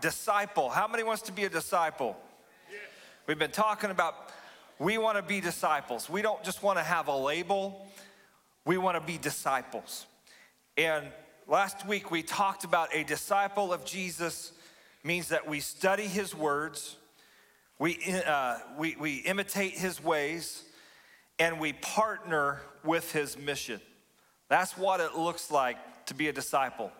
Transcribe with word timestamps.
disciple. 0.00 0.68
How 0.68 0.88
many 0.88 1.02
wants 1.02 1.22
to 1.22 1.32
be 1.32 1.44
a 1.44 1.48
disciple? 1.48 2.16
We've 3.26 3.38
been 3.38 3.50
talking 3.50 3.90
about 3.90 4.14
we 4.78 4.96
want 4.96 5.16
to 5.16 5.22
be 5.22 5.40
disciples. 5.40 6.08
We 6.08 6.22
don't 6.22 6.42
just 6.44 6.62
want 6.62 6.78
to 6.78 6.84
have 6.84 7.08
a 7.08 7.16
label, 7.16 7.86
we 8.64 8.78
want 8.78 8.96
to 8.96 9.00
be 9.00 9.18
disciples. 9.18 10.06
And 10.76 11.06
last 11.46 11.86
week 11.86 12.10
we 12.10 12.22
talked 12.22 12.64
about 12.64 12.94
a 12.94 13.02
disciple 13.02 13.72
of 13.72 13.84
Jesus 13.84 14.52
means 15.02 15.28
that 15.28 15.48
we 15.48 15.60
study 15.60 16.06
his 16.06 16.34
words, 16.34 16.96
we, 17.78 17.98
uh, 18.26 18.58
we, 18.76 18.96
we 18.98 19.16
imitate 19.16 19.72
his 19.72 20.02
ways, 20.02 20.64
and 21.38 21.60
we 21.60 21.72
partner 21.72 22.60
with 22.84 23.12
his 23.12 23.38
mission. 23.38 23.80
That's 24.48 24.76
what 24.76 25.00
it 25.00 25.14
looks 25.14 25.50
like 25.50 25.76
to 26.06 26.14
be 26.14 26.28
a 26.28 26.32
disciple. 26.32 26.90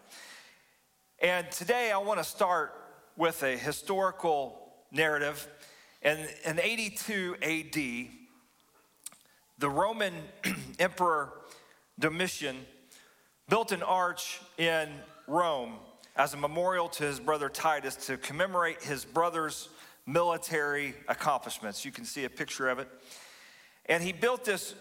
And 1.21 1.51
today 1.51 1.91
I 1.91 1.99
want 1.99 2.19
to 2.19 2.25
start 2.25 2.73
with 3.19 3.43
a 3.43 3.57
historical 3.57 4.57
narrative. 4.93 5.47
And 6.03 6.29
in 6.45 6.61
82 6.61 7.37
AD, 7.43 8.07
the 9.59 9.69
Roman 9.69 10.15
Emperor 10.79 11.33
Domitian 11.99 12.57
built 13.49 13.73
an 13.73 13.83
arch 13.83 14.41
in 14.57 14.89
Rome 15.27 15.75
as 16.17 16.33
a 16.33 16.37
memorial 16.37 16.89
to 16.91 17.05
his 17.05 17.19
brother 17.19 17.49
Titus 17.49 17.97
to 18.07 18.17
commemorate 18.17 18.83
his 18.83 19.05
brother's 19.05 19.69
military 20.07 20.95
accomplishments. 21.09 21.85
You 21.85 21.91
can 21.91 22.05
see 22.05 22.25
a 22.25 22.31
picture 22.31 22.69
of 22.69 22.79
it. 22.79 22.89
And 23.87 24.03
he 24.03 24.13
built 24.13 24.45
this 24.45 24.75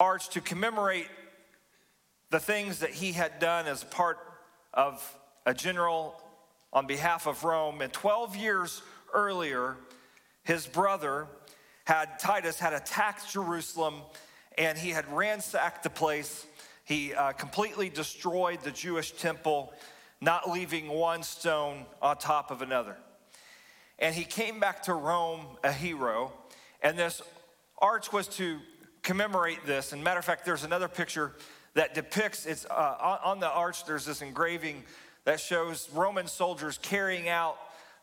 arch 0.00 0.30
to 0.30 0.40
commemorate 0.40 1.08
the 2.30 2.40
things 2.40 2.78
that 2.78 2.90
he 2.90 3.12
had 3.12 3.38
done 3.38 3.66
as 3.66 3.84
part 3.84 4.18
of 4.72 5.16
a 5.44 5.52
general 5.52 6.14
on 6.72 6.86
behalf 6.86 7.26
of 7.26 7.44
Rome. 7.44 7.80
And 7.80 7.92
12 7.92 8.36
years 8.36 8.82
earlier, 9.12 9.76
his 10.44 10.66
brother 10.66 11.26
had, 11.84 12.18
Titus, 12.18 12.58
had 12.58 12.72
attacked 12.72 13.30
Jerusalem 13.30 14.02
and 14.58 14.76
he 14.76 14.90
had 14.90 15.10
ransacked 15.12 15.82
the 15.82 15.90
place. 15.90 16.46
He 16.84 17.14
uh, 17.14 17.32
completely 17.32 17.88
destroyed 17.88 18.60
the 18.62 18.70
Jewish 18.70 19.12
temple, 19.12 19.72
not 20.20 20.50
leaving 20.50 20.88
one 20.88 21.22
stone 21.22 21.86
on 22.00 22.16
top 22.18 22.50
of 22.50 22.62
another. 22.62 22.96
And 23.98 24.14
he 24.14 24.24
came 24.24 24.60
back 24.60 24.82
to 24.84 24.94
Rome 24.94 25.46
a 25.62 25.72
hero, 25.72 26.32
and 26.82 26.98
this 26.98 27.22
arch 27.78 28.12
was 28.12 28.26
to 28.28 28.58
commemorate 29.02 29.64
this. 29.64 29.92
And 29.92 30.02
matter 30.02 30.18
of 30.18 30.24
fact, 30.24 30.44
there's 30.44 30.64
another 30.64 30.88
picture 30.88 31.32
that 31.74 31.94
depicts 31.94 32.44
it's 32.44 32.66
uh, 32.66 33.18
on 33.24 33.40
the 33.40 33.48
arch. 33.48 33.84
There's 33.84 34.04
this 34.04 34.20
engraving 34.20 34.82
that 35.24 35.40
shows 35.40 35.88
Roman 35.92 36.26
soldiers 36.26 36.78
carrying 36.80 37.28
out 37.28 37.56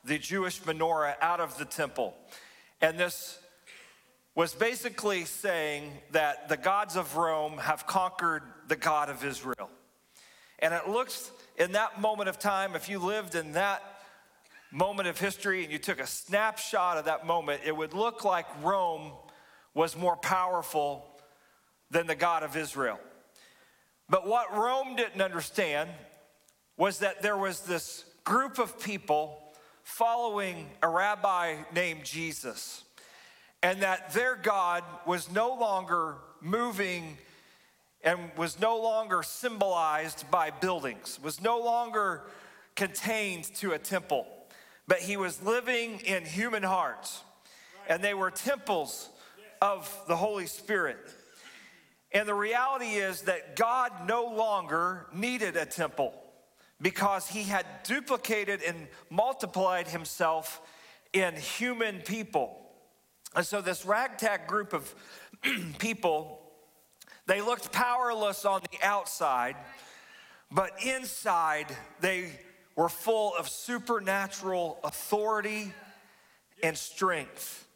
the 0.05 0.17
Jewish 0.17 0.61
menorah 0.61 1.15
out 1.21 1.39
of 1.39 1.57
the 1.57 1.65
temple. 1.65 2.13
And 2.81 2.97
this 2.97 3.39
was 4.35 4.53
basically 4.53 5.25
saying 5.25 5.91
that 6.11 6.47
the 6.47 6.57
gods 6.57 6.95
of 6.95 7.17
Rome 7.17 7.57
have 7.57 7.85
conquered 7.85 8.43
the 8.67 8.75
God 8.75 9.09
of 9.09 9.25
Israel. 9.25 9.69
And 10.59 10.73
it 10.73 10.87
looks 10.87 11.31
in 11.57 11.73
that 11.73 11.99
moment 11.99 12.29
of 12.29 12.39
time, 12.39 12.75
if 12.75 12.87
you 12.87 12.99
lived 12.99 13.35
in 13.35 13.53
that 13.53 13.83
moment 14.71 15.09
of 15.09 15.19
history 15.19 15.63
and 15.63 15.71
you 15.71 15.79
took 15.79 15.99
a 15.99 16.07
snapshot 16.07 16.97
of 16.97 17.05
that 17.05 17.25
moment, 17.25 17.61
it 17.65 17.75
would 17.75 17.93
look 17.93 18.23
like 18.23 18.45
Rome 18.63 19.11
was 19.73 19.97
more 19.97 20.15
powerful 20.15 21.05
than 21.91 22.07
the 22.07 22.15
God 22.15 22.43
of 22.43 22.55
Israel. 22.55 22.99
But 24.09 24.25
what 24.25 24.55
Rome 24.55 24.95
didn't 24.95 25.21
understand 25.21 25.89
was 26.79 26.99
that 26.99 27.21
there 27.21 27.37
was 27.37 27.59
this 27.59 28.05
group 28.23 28.57
of 28.57 28.79
people 28.79 29.37
following 29.83 30.65
a 30.81 30.87
rabbi 30.87 31.57
named 31.75 32.05
Jesus, 32.05 32.85
and 33.61 33.81
that 33.81 34.13
their 34.13 34.35
God 34.37 34.85
was 35.05 35.29
no 35.29 35.53
longer 35.55 36.15
moving 36.39 37.17
and 38.01 38.31
was 38.37 38.61
no 38.61 38.81
longer 38.81 39.21
symbolized 39.23 40.31
by 40.31 40.51
buildings, 40.51 41.19
was 41.21 41.41
no 41.41 41.59
longer 41.59 42.21
contained 42.75 43.43
to 43.55 43.73
a 43.73 43.77
temple, 43.77 44.25
but 44.87 44.99
he 44.99 45.17
was 45.17 45.43
living 45.43 45.99
in 46.05 46.23
human 46.23 46.63
hearts. 46.63 47.23
And 47.89 48.01
they 48.01 48.13
were 48.13 48.31
temples 48.31 49.09
of 49.61 49.93
the 50.07 50.15
Holy 50.15 50.45
Spirit. 50.45 51.13
And 52.13 52.25
the 52.25 52.33
reality 52.33 52.93
is 52.93 53.23
that 53.23 53.57
God 53.57 54.07
no 54.07 54.27
longer 54.27 55.07
needed 55.13 55.57
a 55.57 55.65
temple 55.65 56.13
because 56.81 57.27
he 57.27 57.43
had 57.43 57.65
duplicated 57.83 58.61
and 58.61 58.87
multiplied 59.09 59.87
himself 59.87 60.61
in 61.13 61.35
human 61.35 61.99
people. 61.99 62.55
And 63.35 63.45
so, 63.45 63.61
this 63.61 63.85
ragtag 63.85 64.47
group 64.47 64.73
of 64.73 64.93
people, 65.79 66.41
they 67.27 67.41
looked 67.41 67.71
powerless 67.71 68.45
on 68.45 68.61
the 68.71 68.85
outside, 68.85 69.55
but 70.51 70.71
inside 70.83 71.67
they 71.99 72.31
were 72.75 72.89
full 72.89 73.33
of 73.37 73.49
supernatural 73.49 74.79
authority 74.83 75.73
and 76.63 76.77
strength. 76.77 77.67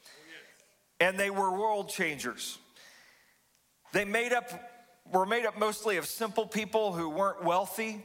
And 1.00 1.20
they 1.20 1.30
were 1.30 1.52
world 1.52 1.90
changers. 1.90 2.58
They 3.91 4.06
made 4.06 4.31
up, 4.31 4.50
were 5.12 5.25
made 5.25 5.46
up 5.46 5.58
mostly 5.59 5.97
of 5.97 6.06
simple 6.06 6.47
people 6.47 6.94
who 6.94 7.09
weren't 7.09 7.44
wealthy 7.44 8.02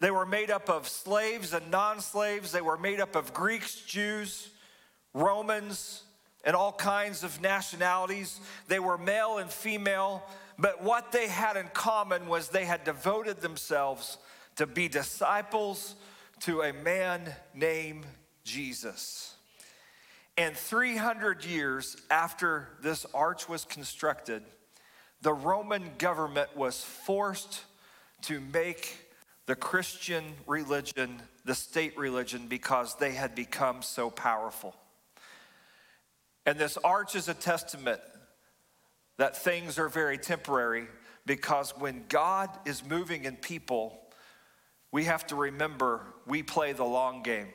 they 0.00 0.10
were 0.10 0.26
made 0.26 0.50
up 0.50 0.68
of 0.68 0.88
slaves 0.88 1.52
and 1.52 1.70
non 1.70 2.00
slaves. 2.00 2.52
They 2.52 2.60
were 2.60 2.76
made 2.76 3.00
up 3.00 3.16
of 3.16 3.32
Greeks, 3.32 3.80
Jews, 3.80 4.50
Romans, 5.14 6.02
and 6.44 6.54
all 6.54 6.72
kinds 6.72 7.24
of 7.24 7.40
nationalities. 7.40 8.40
They 8.68 8.78
were 8.78 8.98
male 8.98 9.38
and 9.38 9.50
female, 9.50 10.22
but 10.58 10.82
what 10.82 11.12
they 11.12 11.28
had 11.28 11.56
in 11.56 11.68
common 11.68 12.26
was 12.28 12.48
they 12.48 12.66
had 12.66 12.84
devoted 12.84 13.40
themselves 13.40 14.18
to 14.56 14.66
be 14.66 14.88
disciples 14.88 15.96
to 16.40 16.62
a 16.62 16.72
man 16.72 17.34
named 17.54 18.06
Jesus. 18.44 19.34
And 20.38 20.54
300 20.54 21.44
years 21.44 21.96
after 22.10 22.68
this 22.82 23.06
arch 23.14 23.48
was 23.48 23.64
constructed, 23.64 24.42
the 25.22 25.32
Roman 25.32 25.92
government 25.96 26.54
was 26.54 26.84
forced 26.84 27.64
to 28.22 28.40
make 28.40 29.05
the 29.46 29.56
Christian 29.56 30.24
religion 30.46 31.22
the 31.46 31.54
state 31.54 31.96
religion 31.96 32.48
because 32.48 32.96
they 32.96 33.12
had 33.12 33.34
become 33.34 33.80
so 33.80 34.10
powerful. 34.10 34.74
And 36.44 36.58
this 36.58 36.76
arch 36.78 37.14
is 37.14 37.28
a 37.28 37.34
testament 37.34 38.00
that 39.16 39.36
things 39.36 39.78
are 39.78 39.88
very 39.88 40.18
temporary 40.18 40.88
because 41.24 41.70
when 41.78 42.04
God 42.08 42.50
is 42.66 42.84
moving 42.84 43.24
in 43.24 43.36
people, 43.36 43.98
we 44.92 45.04
have 45.04 45.26
to 45.28 45.36
remember 45.36 46.02
we 46.26 46.42
play 46.42 46.72
the 46.72 46.84
long 46.84 47.22
game. 47.22 47.48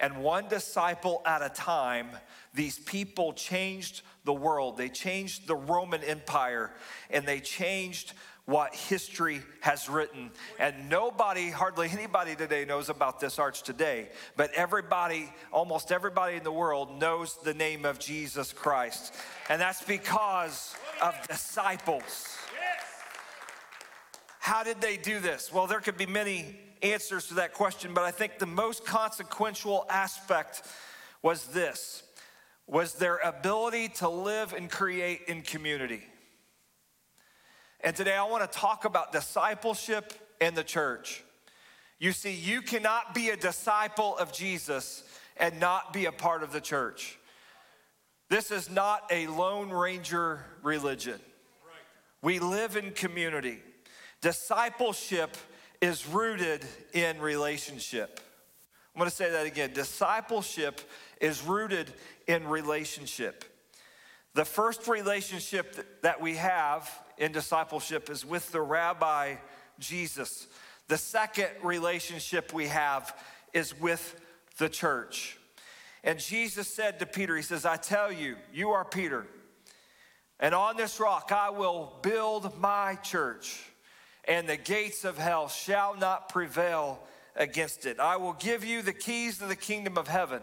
And 0.00 0.22
one 0.22 0.48
disciple 0.48 1.20
at 1.26 1.42
a 1.42 1.50
time, 1.50 2.08
these 2.54 2.78
people 2.78 3.34
changed 3.34 4.00
the 4.24 4.32
world. 4.32 4.78
They 4.78 4.88
changed 4.88 5.46
the 5.46 5.56
Roman 5.56 6.02
Empire 6.02 6.72
and 7.10 7.26
they 7.26 7.40
changed 7.40 8.14
what 8.50 8.74
history 8.74 9.40
has 9.60 9.88
written. 9.88 10.32
And 10.58 10.88
nobody, 10.88 11.50
hardly 11.50 11.88
anybody 11.88 12.34
today 12.34 12.64
knows 12.64 12.88
about 12.88 13.20
this 13.20 13.38
arch 13.38 13.62
today, 13.62 14.08
but 14.36 14.52
everybody, 14.54 15.32
almost 15.52 15.92
everybody 15.92 16.36
in 16.36 16.42
the 16.42 16.50
world 16.50 17.00
knows 17.00 17.38
the 17.44 17.54
name 17.54 17.84
of 17.84 18.00
Jesus 18.00 18.52
Christ. 18.52 19.14
And 19.48 19.60
that's 19.60 19.84
because 19.84 20.74
of 21.00 21.14
disciples. 21.28 22.36
How 24.40 24.64
did 24.64 24.80
they 24.80 24.96
do 24.96 25.20
this? 25.20 25.52
Well, 25.52 25.68
there 25.68 25.80
could 25.80 25.96
be 25.96 26.06
many 26.06 26.58
answers 26.82 27.28
to 27.28 27.34
that 27.34 27.54
question, 27.54 27.94
but 27.94 28.02
I 28.02 28.10
think 28.10 28.40
the 28.40 28.46
most 28.46 28.84
consequential 28.84 29.86
aspect 29.88 30.62
was 31.22 31.44
this 31.46 32.02
was 32.66 32.94
their 32.94 33.18
ability 33.18 33.88
to 33.88 34.08
live 34.08 34.52
and 34.52 34.70
create 34.70 35.22
in 35.28 35.42
community. 35.42 36.02
And 37.82 37.96
today 37.96 38.14
I 38.14 38.24
want 38.24 38.50
to 38.50 38.58
talk 38.58 38.84
about 38.84 39.10
discipleship 39.10 40.12
in 40.40 40.54
the 40.54 40.62
church. 40.62 41.24
You 41.98 42.12
see, 42.12 42.32
you 42.32 42.60
cannot 42.60 43.14
be 43.14 43.30
a 43.30 43.36
disciple 43.36 44.16
of 44.18 44.32
Jesus 44.32 45.02
and 45.38 45.58
not 45.60 45.92
be 45.92 46.04
a 46.04 46.12
part 46.12 46.42
of 46.42 46.52
the 46.52 46.60
church. 46.60 47.18
This 48.28 48.50
is 48.50 48.70
not 48.70 49.04
a 49.10 49.26
Lone 49.28 49.70
Ranger 49.70 50.44
religion. 50.62 51.18
We 52.22 52.38
live 52.38 52.76
in 52.76 52.90
community. 52.92 53.58
Discipleship 54.20 55.36
is 55.80 56.06
rooted 56.06 56.64
in 56.92 57.18
relationship. 57.18 58.20
I'm 58.94 58.98
going 58.98 59.08
to 59.10 59.16
say 59.16 59.30
that 59.30 59.46
again. 59.46 59.72
Discipleship 59.72 60.82
is 61.18 61.42
rooted 61.42 61.90
in 62.26 62.46
relationship. 62.46 63.44
The 64.34 64.44
first 64.44 64.86
relationship 64.86 66.02
that 66.02 66.20
we 66.20 66.36
have 66.36 66.90
in 67.20 67.32
discipleship 67.32 68.10
is 68.10 68.24
with 68.24 68.50
the 68.50 68.62
rabbi 68.62 69.36
Jesus. 69.78 70.48
The 70.88 70.98
second 70.98 71.50
relationship 71.62 72.52
we 72.52 72.66
have 72.66 73.14
is 73.52 73.78
with 73.78 74.20
the 74.58 74.68
church. 74.68 75.38
And 76.02 76.18
Jesus 76.18 76.66
said 76.66 76.98
to 76.98 77.06
Peter, 77.06 77.36
He 77.36 77.42
says, 77.42 77.66
I 77.66 77.76
tell 77.76 78.10
you, 78.10 78.36
you 78.52 78.70
are 78.70 78.86
Peter, 78.86 79.26
and 80.40 80.54
on 80.54 80.78
this 80.78 80.98
rock 80.98 81.30
I 81.30 81.50
will 81.50 81.92
build 82.02 82.58
my 82.58 82.94
church, 83.02 83.62
and 84.26 84.48
the 84.48 84.56
gates 84.56 85.04
of 85.04 85.18
hell 85.18 85.48
shall 85.48 85.94
not 85.94 86.30
prevail 86.30 87.00
against 87.36 87.84
it. 87.84 88.00
I 88.00 88.16
will 88.16 88.32
give 88.32 88.64
you 88.64 88.80
the 88.80 88.94
keys 88.94 89.38
to 89.38 89.46
the 89.46 89.56
kingdom 89.56 89.98
of 89.98 90.08
heaven. 90.08 90.40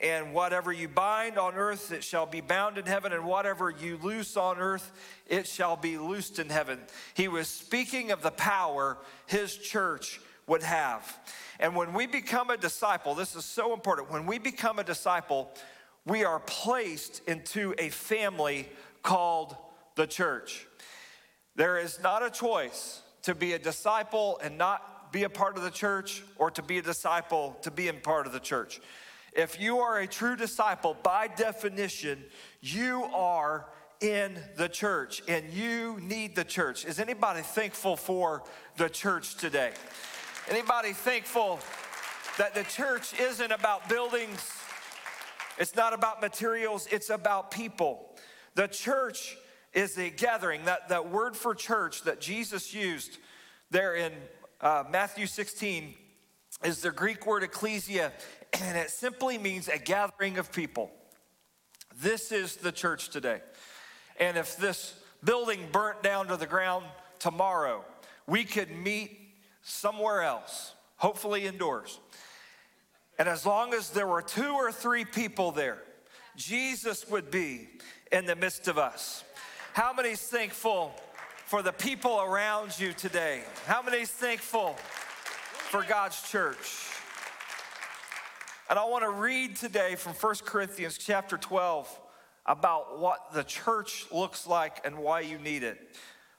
And 0.00 0.32
whatever 0.32 0.72
you 0.72 0.88
bind 0.88 1.38
on 1.38 1.54
earth, 1.54 1.92
it 1.92 2.02
shall 2.02 2.24
be 2.24 2.40
bound 2.40 2.78
in 2.78 2.86
heaven, 2.86 3.12
and 3.12 3.24
whatever 3.24 3.70
you 3.70 3.98
loose 3.98 4.36
on 4.36 4.58
earth, 4.58 4.92
it 5.26 5.46
shall 5.46 5.76
be 5.76 5.98
loosed 5.98 6.38
in 6.38 6.48
heaven. 6.48 6.80
He 7.14 7.28
was 7.28 7.48
speaking 7.48 8.10
of 8.10 8.22
the 8.22 8.30
power 8.30 8.96
his 9.26 9.54
church 9.56 10.20
would 10.46 10.62
have. 10.62 11.18
And 11.58 11.76
when 11.76 11.92
we 11.92 12.06
become 12.06 12.48
a 12.48 12.56
disciple, 12.56 13.14
this 13.14 13.36
is 13.36 13.44
so 13.44 13.74
important. 13.74 14.10
When 14.10 14.24
we 14.24 14.38
become 14.38 14.78
a 14.78 14.84
disciple, 14.84 15.50
we 16.06 16.24
are 16.24 16.40
placed 16.40 17.20
into 17.28 17.74
a 17.78 17.90
family 17.90 18.68
called 19.02 19.54
the 19.96 20.06
church. 20.06 20.66
There 21.56 21.78
is 21.78 22.00
not 22.02 22.24
a 22.24 22.30
choice 22.30 23.02
to 23.22 23.34
be 23.34 23.52
a 23.52 23.58
disciple 23.58 24.40
and 24.42 24.56
not 24.56 25.12
be 25.12 25.24
a 25.24 25.28
part 25.28 25.56
of 25.56 25.62
the 25.62 25.70
church, 25.70 26.22
or 26.38 26.50
to 26.52 26.62
be 26.62 26.78
a 26.78 26.82
disciple 26.82 27.56
to 27.62 27.70
be 27.70 27.88
in 27.88 28.00
part 28.00 28.26
of 28.26 28.32
the 28.32 28.40
church. 28.40 28.80
If 29.32 29.60
you 29.60 29.78
are 29.78 29.98
a 30.00 30.06
true 30.06 30.36
disciple, 30.36 30.96
by 31.02 31.28
definition, 31.28 32.24
you 32.60 33.04
are 33.04 33.66
in 34.00 34.38
the 34.56 34.68
church 34.68 35.22
and 35.28 35.50
you 35.52 35.98
need 36.00 36.34
the 36.34 36.44
church. 36.44 36.84
Is 36.84 36.98
anybody 36.98 37.42
thankful 37.42 37.96
for 37.96 38.42
the 38.76 38.88
church 38.88 39.36
today? 39.36 39.72
Anybody 40.48 40.92
thankful 40.92 41.60
that 42.38 42.54
the 42.54 42.64
church 42.64 43.18
isn't 43.20 43.52
about 43.52 43.88
buildings? 43.88 44.50
It's 45.58 45.76
not 45.76 45.92
about 45.92 46.20
materials, 46.20 46.88
it's 46.90 47.10
about 47.10 47.50
people. 47.50 48.16
The 48.54 48.66
church 48.66 49.36
is 49.72 49.96
a 49.98 50.10
gathering. 50.10 50.64
That, 50.64 50.88
that 50.88 51.10
word 51.10 51.36
for 51.36 51.54
church 51.54 52.02
that 52.02 52.20
Jesus 52.20 52.74
used 52.74 53.18
there 53.70 53.94
in 53.94 54.12
uh, 54.60 54.84
Matthew 54.90 55.26
16 55.26 55.94
is 56.64 56.82
the 56.82 56.90
Greek 56.90 57.26
word 57.26 57.42
ecclesia, 57.42 58.12
and 58.52 58.76
it 58.76 58.90
simply 58.90 59.38
means 59.38 59.68
a 59.68 59.78
gathering 59.78 60.38
of 60.38 60.52
people. 60.52 60.90
This 62.00 62.32
is 62.32 62.56
the 62.56 62.72
church 62.72 63.10
today. 63.10 63.40
And 64.18 64.36
if 64.36 64.56
this 64.56 64.94
building 65.24 65.68
burnt 65.72 66.02
down 66.02 66.28
to 66.28 66.36
the 66.36 66.46
ground 66.46 66.84
tomorrow, 67.18 67.84
we 68.26 68.44
could 68.44 68.70
meet 68.70 69.18
somewhere 69.62 70.22
else, 70.22 70.74
hopefully 70.96 71.46
indoors. 71.46 72.00
And 73.18 73.28
as 73.28 73.44
long 73.44 73.74
as 73.74 73.90
there 73.90 74.06
were 74.06 74.22
two 74.22 74.52
or 74.52 74.72
three 74.72 75.04
people 75.04 75.52
there, 75.52 75.82
Jesus 76.36 77.08
would 77.08 77.30
be 77.30 77.68
in 78.10 78.24
the 78.24 78.36
midst 78.36 78.68
of 78.68 78.78
us. 78.78 79.24
How 79.72 79.92
many 79.92 80.10
is 80.10 80.20
thankful 80.20 80.94
for 81.44 81.62
the 81.62 81.72
people 81.72 82.20
around 82.20 82.78
you 82.78 82.92
today? 82.92 83.42
How 83.66 83.82
many 83.82 83.98
is 83.98 84.10
thankful 84.10 84.74
for 84.74 85.82
God's 85.82 86.22
church? 86.30 86.89
And 88.70 88.78
I 88.78 88.84
want 88.84 89.02
to 89.02 89.10
read 89.10 89.56
today 89.56 89.96
from 89.96 90.12
1 90.12 90.34
Corinthians 90.44 90.96
chapter 90.96 91.36
12 91.36 92.00
about 92.46 93.00
what 93.00 93.34
the 93.34 93.42
church 93.42 94.06
looks 94.12 94.46
like 94.46 94.86
and 94.86 94.98
why 94.98 95.22
you 95.22 95.38
need 95.38 95.64
it. 95.64 95.96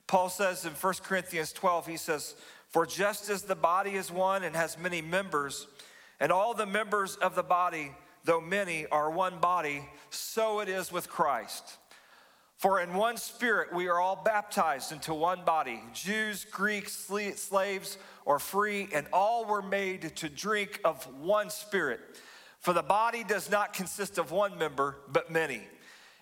Paul 0.08 0.30
says 0.30 0.64
in 0.64 0.72
1 0.72 0.94
Corinthians 1.04 1.52
12, 1.52 1.88
he 1.88 1.98
says, 1.98 2.36
For 2.70 2.86
just 2.86 3.30
as 3.30 3.42
the 3.42 3.56
body 3.56 3.96
is 3.96 4.10
one 4.10 4.44
and 4.44 4.56
has 4.56 4.78
many 4.78 5.02
members, 5.02 5.68
and 6.22 6.32
all 6.32 6.54
the 6.54 6.66
members 6.66 7.18
of 7.18 7.36
the 7.36 7.44
body, 7.44 7.92
though 8.24 8.40
many, 8.40 8.88
are 8.88 9.12
one 9.12 9.40
body, 9.40 9.84
so 10.10 10.62
it 10.62 10.70
is 10.70 10.90
with 10.90 11.10
Christ. 11.10 11.80
For 12.56 12.80
in 12.80 12.94
one 12.94 13.18
spirit 13.18 13.74
we 13.76 13.90
are 13.90 14.00
all 14.00 14.22
baptized 14.24 14.94
into 14.94 15.14
one 15.14 15.44
body 15.44 15.82
Jews, 15.94 16.46
Greeks, 16.46 16.94
slaves, 16.94 17.98
or 18.26 18.40
free, 18.40 18.88
and 18.94 19.08
all 19.12 19.46
were 19.46 19.62
made 19.62 20.16
to 20.18 20.30
drink 20.30 20.80
of 20.84 21.04
one 21.22 21.50
spirit. 21.50 22.00
For 22.60 22.74
the 22.74 22.84
body 22.84 23.24
does 23.24 23.50
not 23.50 23.74
consist 23.74 24.18
of 24.18 24.32
one 24.32 24.58
member, 24.58 24.98
but 25.12 25.32
many. 25.32 25.64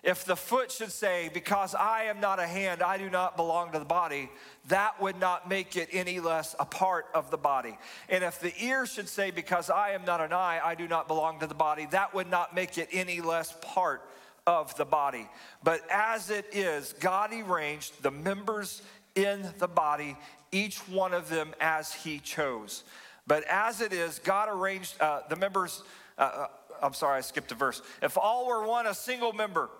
If 0.02 0.24
the 0.24 0.36
foot 0.36 0.72
should 0.72 0.92
say, 0.92 1.30
Because 1.32 1.74
I 1.74 2.04
am 2.04 2.20
not 2.20 2.38
a 2.38 2.46
hand, 2.46 2.82
I 2.82 2.96
do 2.96 3.10
not 3.10 3.36
belong 3.36 3.72
to 3.72 3.78
the 3.78 3.84
body, 3.84 4.30
that 4.68 5.00
would 5.00 5.20
not 5.20 5.48
make 5.48 5.76
it 5.76 5.90
any 5.92 6.20
less 6.20 6.56
a 6.58 6.64
part 6.64 7.06
of 7.14 7.30
the 7.30 7.36
body. 7.36 7.76
And 8.08 8.24
if 8.24 8.40
the 8.40 8.52
ear 8.64 8.86
should 8.86 9.08
say, 9.08 9.30
Because 9.30 9.68
I 9.68 9.90
am 9.90 10.04
not 10.04 10.20
an 10.20 10.32
eye, 10.32 10.60
I 10.64 10.74
do 10.74 10.88
not 10.88 11.06
belong 11.06 11.40
to 11.40 11.46
the 11.46 11.54
body, 11.54 11.86
that 11.90 12.14
would 12.14 12.30
not 12.30 12.54
make 12.54 12.78
it 12.78 12.88
any 12.92 13.20
less 13.20 13.54
part 13.60 14.02
of 14.46 14.74
the 14.76 14.86
body. 14.86 15.28
But 15.62 15.82
as 15.90 16.30
it 16.30 16.46
is, 16.52 16.94
God 16.94 17.32
arranged 17.34 18.02
the 18.02 18.10
members 18.10 18.82
in 19.14 19.46
the 19.58 19.68
body, 19.68 20.16
each 20.52 20.78
one 20.88 21.14
of 21.14 21.28
them 21.28 21.54
as 21.60 21.92
He 21.92 22.18
chose. 22.18 22.84
But 23.26 23.44
as 23.44 23.80
it 23.80 23.92
is, 23.92 24.18
God 24.18 24.48
arranged 24.50 25.00
uh, 25.00 25.20
the 25.28 25.36
members. 25.36 25.82
Uh, 26.18 26.22
uh, 26.22 26.46
I'm 26.82 26.94
sorry, 26.94 27.18
I 27.18 27.20
skipped 27.20 27.52
a 27.52 27.54
verse. 27.54 27.82
If 28.02 28.16
all 28.18 28.46
were 28.46 28.66
one, 28.66 28.86
a 28.86 28.94
single 28.94 29.32
member, 29.32 29.70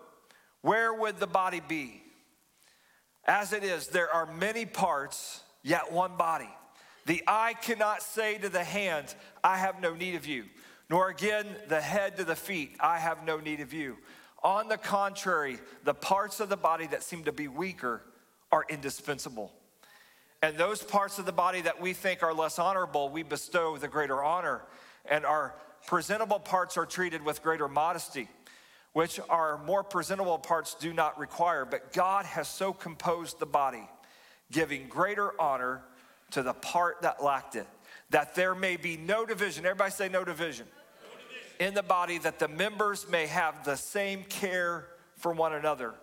where 0.63 0.93
would 0.93 1.19
the 1.19 1.27
body 1.27 1.61
be? 1.67 2.03
As 3.25 3.53
it 3.53 3.65
is, 3.65 3.89
there 3.89 4.13
are 4.13 4.27
many 4.27 4.67
parts, 4.67 5.43
yet 5.63 5.93
one 5.93 6.17
body. 6.17 6.49
The 7.07 7.23
eye 7.27 7.55
cannot 7.61 8.03
say 8.03 8.39
to 8.39 8.49
the 8.49 8.65
hand, 8.65 9.15
I 9.43 9.57
have 9.57 9.81
no 9.81 9.95
need 9.95 10.15
of 10.15 10.27
you, 10.27 10.45
nor 10.89 11.09
again 11.09 11.47
the 11.69 11.81
head 11.81 12.17
to 12.19 12.25
the 12.25 12.37
feet, 12.37 12.77
I 12.79 12.99
have 12.99 13.25
no 13.25 13.41
need 13.41 13.61
of 13.61 13.73
you. 13.73 13.97
On 14.43 14.69
the 14.69 14.79
contrary, 14.79 15.59
the 15.85 15.95
parts 15.95 16.41
of 16.41 16.49
the 16.49 16.57
body 16.57 16.87
that 16.89 17.03
seem 17.03 17.25
to 17.25 17.33
be 17.33 17.49
weaker 17.49 18.03
are 18.53 18.65
indispensable. 18.69 19.53
And 20.43 20.57
those 20.57 20.83
parts 20.83 21.19
of 21.19 21.27
the 21.27 21.33
body 21.33 21.61
that 21.61 21.81
we 21.81 21.93
think 21.93 22.23
are 22.23 22.33
less 22.33 22.59
honorable, 22.59 23.11
we 23.11 23.23
bestow 23.23 23.77
the 23.77 23.89
greater 23.89 24.23
honor. 24.25 24.63
And 25.05 25.27
our 25.27 25.55
presentable 25.87 26.39
parts 26.39 26.77
are 26.79 26.87
treated 26.87 27.23
with 27.23 27.43
greater 27.43 27.69
modesty, 27.69 28.29
which 28.93 29.21
our 29.29 29.59
more 29.65 29.85
presentable 29.85 30.39
parts 30.39 30.75
do 30.75 30.95
not 30.95 31.19
require. 31.19 31.67
But 31.67 31.93
God 31.93 32.25
has 32.25 32.49
so 32.49 32.73
composed 32.73 33.39
the 33.39 33.47
body, 33.47 33.87
giving 34.51 34.89
greater 34.89 35.39
honor 35.41 35.83
to 36.31 36.43
the 36.43 36.55
part 36.55 37.03
that 37.03 37.23
lacked 37.23 37.57
it, 37.57 37.67
that 38.09 38.35
there 38.35 38.55
may 38.55 38.77
be 38.77 38.97
no 38.97 39.27
division. 39.27 39.67
Everybody 39.67 39.91
say, 39.91 40.09
no 40.09 40.25
division 40.25 40.67
in 41.59 41.75
the 41.75 41.83
body 41.83 42.17
that 42.17 42.39
the 42.39 42.49
members 42.49 43.07
may 43.09 43.27
have 43.27 43.65
the 43.65 43.77
same 43.77 44.25
care 44.25 44.87
for 45.17 45.33
one 45.33 45.53
another. 45.53 45.95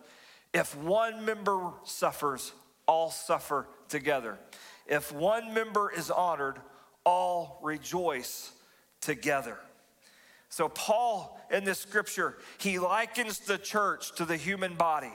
If 0.54 0.78
one 0.78 1.26
member 1.26 1.72
suffers, 1.84 2.54
all 2.88 3.10
suffer 3.10 3.68
together. 3.90 4.38
If 4.86 5.12
one 5.12 5.54
member 5.54 5.92
is 5.92 6.10
honored, 6.10 6.60
all 7.04 7.60
rejoice 7.62 8.52
together. 9.02 9.58
So, 10.50 10.70
Paul 10.70 11.38
in 11.52 11.64
this 11.64 11.80
scripture, 11.80 12.38
he 12.58 12.80
likens 12.80 13.40
the 13.40 13.58
church 13.58 14.14
to 14.16 14.26
the 14.26 14.38
human 14.38 14.76
body. 14.76 15.12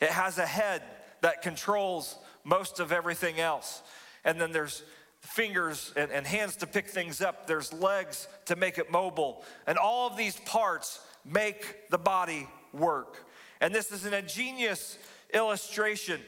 It 0.00 0.10
has 0.10 0.38
a 0.38 0.46
head 0.46 0.82
that 1.22 1.42
controls 1.42 2.18
most 2.44 2.80
of 2.80 2.92
everything 2.92 3.40
else. 3.40 3.82
And 4.24 4.40
then 4.40 4.52
there's 4.52 4.82
fingers 5.20 5.92
and, 5.96 6.10
and 6.10 6.26
hands 6.26 6.56
to 6.56 6.66
pick 6.66 6.88
things 6.88 7.20
up, 7.20 7.46
there's 7.46 7.72
legs 7.72 8.28
to 8.46 8.56
make 8.56 8.78
it 8.78 8.90
mobile. 8.90 9.44
And 9.66 9.76
all 9.76 10.08
of 10.08 10.16
these 10.16 10.36
parts 10.40 11.00
make 11.24 11.88
the 11.90 11.98
body 11.98 12.48
work. 12.72 13.26
And 13.60 13.74
this 13.74 13.90
is 13.90 14.04
an 14.04 14.14
ingenious 14.14 14.98
illustration 15.34 16.20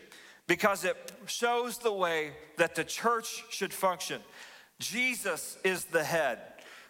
because 0.50 0.84
it 0.84 0.96
shows 1.26 1.78
the 1.78 1.92
way 1.92 2.32
that 2.56 2.74
the 2.74 2.82
church 2.82 3.44
should 3.50 3.72
function. 3.72 4.20
Jesus 4.80 5.56
is 5.62 5.84
the 5.84 6.02
head, 6.02 6.40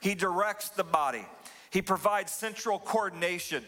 He 0.00 0.14
directs 0.14 0.70
the 0.70 0.82
body, 0.82 1.26
He 1.68 1.82
provides 1.82 2.32
central 2.32 2.78
coordination, 2.78 3.62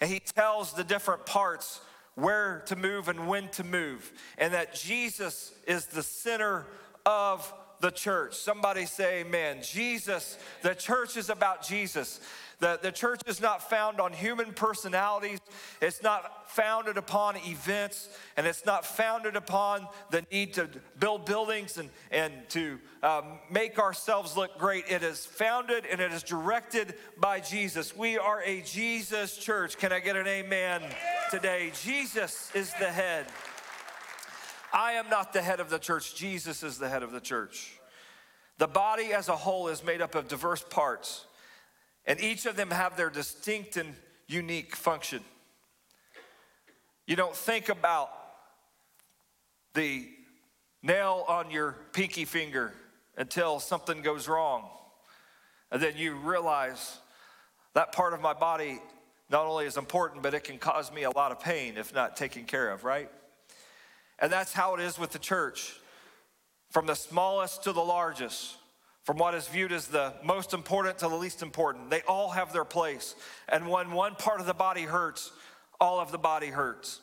and 0.00 0.10
He 0.10 0.18
tells 0.18 0.72
the 0.72 0.82
different 0.82 1.26
parts 1.26 1.80
where 2.16 2.64
to 2.66 2.74
move 2.74 3.06
and 3.06 3.28
when 3.28 3.48
to 3.50 3.62
move, 3.62 4.12
and 4.36 4.52
that 4.52 4.74
Jesus 4.74 5.54
is 5.64 5.86
the 5.86 6.02
center 6.02 6.66
of 7.04 7.54
the 7.80 7.90
church. 7.90 8.34
Somebody 8.34 8.86
say 8.86 9.20
amen. 9.20 9.58
Jesus, 9.62 10.38
the 10.62 10.74
church 10.74 11.16
is 11.16 11.30
about 11.30 11.62
Jesus. 11.62 12.20
The, 12.58 12.78
the 12.82 12.90
church 12.90 13.20
is 13.26 13.40
not 13.40 13.68
found 13.68 14.00
on 14.00 14.14
human 14.14 14.54
personalities. 14.54 15.40
It's 15.82 16.02
not 16.02 16.48
founded 16.50 16.96
upon 16.96 17.36
events, 17.36 18.08
and 18.36 18.46
it's 18.46 18.64
not 18.64 18.86
founded 18.86 19.36
upon 19.36 19.86
the 20.10 20.24
need 20.32 20.54
to 20.54 20.70
build 20.98 21.26
buildings 21.26 21.76
and, 21.76 21.90
and 22.10 22.32
to 22.50 22.78
um, 23.02 23.38
make 23.50 23.78
ourselves 23.78 24.38
look 24.38 24.58
great. 24.58 24.84
It 24.88 25.02
is 25.02 25.26
founded 25.26 25.84
and 25.84 26.00
it 26.00 26.12
is 26.12 26.22
directed 26.22 26.94
by 27.18 27.40
Jesus. 27.40 27.94
We 27.94 28.16
are 28.16 28.42
a 28.42 28.62
Jesus 28.62 29.36
church. 29.36 29.76
Can 29.76 29.92
I 29.92 30.00
get 30.00 30.16
an 30.16 30.26
amen 30.26 30.82
today? 31.30 31.72
Jesus 31.82 32.50
is 32.54 32.72
the 32.80 32.90
head. 32.90 33.26
I 34.76 34.92
am 34.92 35.08
not 35.08 35.32
the 35.32 35.40
head 35.40 35.58
of 35.58 35.70
the 35.70 35.78
church, 35.78 36.14
Jesus 36.14 36.62
is 36.62 36.76
the 36.78 36.90
head 36.90 37.02
of 37.02 37.10
the 37.10 37.20
church. 37.20 37.72
The 38.58 38.66
body 38.66 39.14
as 39.14 39.30
a 39.30 39.36
whole 39.36 39.68
is 39.68 39.82
made 39.82 40.02
up 40.02 40.14
of 40.14 40.28
diverse 40.28 40.62
parts, 40.62 41.24
and 42.04 42.20
each 42.20 42.44
of 42.44 42.56
them 42.56 42.70
have 42.70 42.94
their 42.94 43.08
distinct 43.08 43.78
and 43.78 43.94
unique 44.26 44.76
function. 44.76 45.24
You 47.06 47.16
don't 47.16 47.34
think 47.34 47.70
about 47.70 48.10
the 49.72 50.06
nail 50.82 51.24
on 51.26 51.50
your 51.50 51.76
pinky 51.94 52.26
finger 52.26 52.74
until 53.16 53.60
something 53.60 54.02
goes 54.02 54.28
wrong. 54.28 54.68
And 55.70 55.80
then 55.80 55.96
you 55.96 56.16
realize 56.16 56.98
that 57.72 57.92
part 57.92 58.12
of 58.12 58.20
my 58.20 58.34
body 58.34 58.78
not 59.30 59.46
only 59.46 59.64
is 59.64 59.78
important, 59.78 60.22
but 60.22 60.34
it 60.34 60.44
can 60.44 60.58
cause 60.58 60.92
me 60.92 61.04
a 61.04 61.10
lot 61.10 61.32
of 61.32 61.40
pain 61.40 61.78
if 61.78 61.94
not 61.94 62.14
taken 62.14 62.44
care 62.44 62.70
of, 62.70 62.84
right? 62.84 63.10
And 64.18 64.32
that's 64.32 64.52
how 64.52 64.74
it 64.74 64.80
is 64.80 64.98
with 64.98 65.12
the 65.12 65.18
church. 65.18 65.74
From 66.70 66.86
the 66.86 66.94
smallest 66.94 67.64
to 67.64 67.72
the 67.72 67.80
largest, 67.80 68.56
from 69.04 69.18
what 69.18 69.34
is 69.34 69.46
viewed 69.46 69.72
as 69.72 69.86
the 69.86 70.14
most 70.24 70.52
important 70.52 70.98
to 70.98 71.08
the 71.08 71.14
least 71.14 71.42
important, 71.42 71.90
they 71.90 72.02
all 72.02 72.30
have 72.30 72.52
their 72.52 72.64
place. 72.64 73.14
And 73.48 73.68
when 73.68 73.92
one 73.92 74.14
part 74.14 74.40
of 74.40 74.46
the 74.46 74.54
body 74.54 74.82
hurts, 74.82 75.30
all 75.80 76.00
of 76.00 76.10
the 76.10 76.18
body 76.18 76.48
hurts. 76.48 77.00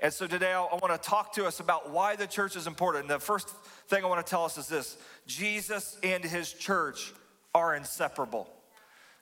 And 0.00 0.12
so 0.12 0.26
today 0.26 0.52
I, 0.52 0.60
want 0.60 0.90
to 0.90 1.08
talk 1.08 1.32
to 1.34 1.46
us 1.46 1.60
about 1.60 1.90
why 1.90 2.16
the 2.16 2.26
church 2.26 2.56
is 2.56 2.66
important. 2.66 3.04
And 3.04 3.10
the 3.10 3.20
first 3.20 3.48
thing 3.88 4.04
I 4.04 4.08
want 4.08 4.24
to 4.26 4.28
tell 4.28 4.44
us 4.44 4.58
is 4.58 4.66
this 4.66 4.96
Jesus 5.26 5.98
and 6.02 6.24
his 6.24 6.52
church 6.52 7.12
are 7.54 7.76
inseparable. 7.76 8.48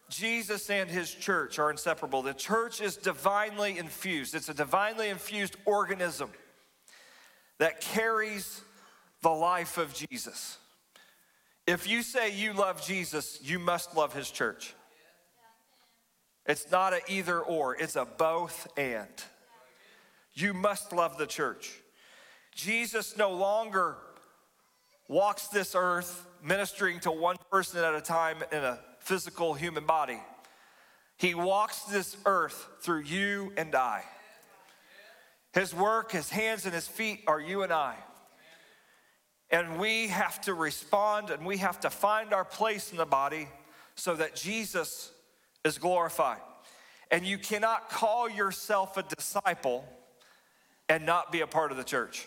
Jesus 0.08 0.68
and 0.70 0.90
his 0.90 1.10
church 1.14 1.58
are 1.58 1.70
inseparable. 1.70 2.22
The 2.22 2.34
church 2.34 2.80
is 2.80 2.96
divinely 2.96 3.78
infused, 3.78 4.34
it's 4.34 4.48
a 4.48 4.54
divinely 4.54 5.08
infused 5.08 5.56
organism 5.66 6.30
that 7.58 7.80
carries 7.80 8.62
the 9.22 9.30
life 9.30 9.78
of 9.78 9.94
Jesus. 9.94 10.58
If 11.66 11.88
you 11.88 12.02
say 12.02 12.34
you 12.34 12.52
love 12.52 12.84
Jesus, 12.84 13.38
you 13.42 13.58
must 13.58 13.96
love 13.96 14.12
his 14.12 14.30
church. 14.30 14.74
It's 16.46 16.70
not 16.70 16.92
a 16.92 17.00
either 17.08 17.40
or, 17.40 17.76
it's 17.76 17.94
a 17.94 18.04
both 18.04 18.66
and. 18.76 19.08
You 20.34 20.54
must 20.54 20.92
love 20.92 21.18
the 21.18 21.26
church. 21.26 21.72
Jesus 22.54 23.16
no 23.16 23.30
longer 23.30 23.96
walks 25.08 25.48
this 25.48 25.74
earth 25.76 26.26
ministering 26.42 27.00
to 27.00 27.10
one 27.10 27.36
person 27.50 27.84
at 27.84 27.94
a 27.94 28.00
time 28.00 28.38
in 28.50 28.58
a 28.58 28.78
physical 28.98 29.54
human 29.54 29.86
body. 29.86 30.18
He 31.16 31.34
walks 31.34 31.82
this 31.84 32.16
earth 32.26 32.66
through 32.80 33.02
you 33.02 33.52
and 33.56 33.74
I. 33.74 34.02
His 35.52 35.74
work, 35.74 36.12
his 36.12 36.30
hands, 36.30 36.64
and 36.64 36.74
his 36.74 36.88
feet 36.88 37.24
are 37.26 37.40
you 37.40 37.62
and 37.62 37.72
I. 37.72 37.96
And 39.50 39.78
we 39.78 40.08
have 40.08 40.40
to 40.42 40.54
respond 40.54 41.28
and 41.28 41.44
we 41.44 41.58
have 41.58 41.80
to 41.80 41.90
find 41.90 42.32
our 42.32 42.44
place 42.44 42.90
in 42.90 42.96
the 42.96 43.04
body 43.04 43.48
so 43.94 44.14
that 44.16 44.34
Jesus 44.34 45.12
is 45.62 45.76
glorified. 45.76 46.40
And 47.10 47.26
you 47.26 47.36
cannot 47.36 47.90
call 47.90 48.30
yourself 48.30 48.96
a 48.96 49.02
disciple 49.02 49.84
and 50.88 51.04
not 51.04 51.30
be 51.30 51.42
a 51.42 51.46
part 51.46 51.70
of 51.70 51.76
the 51.76 51.84
church. 51.84 52.26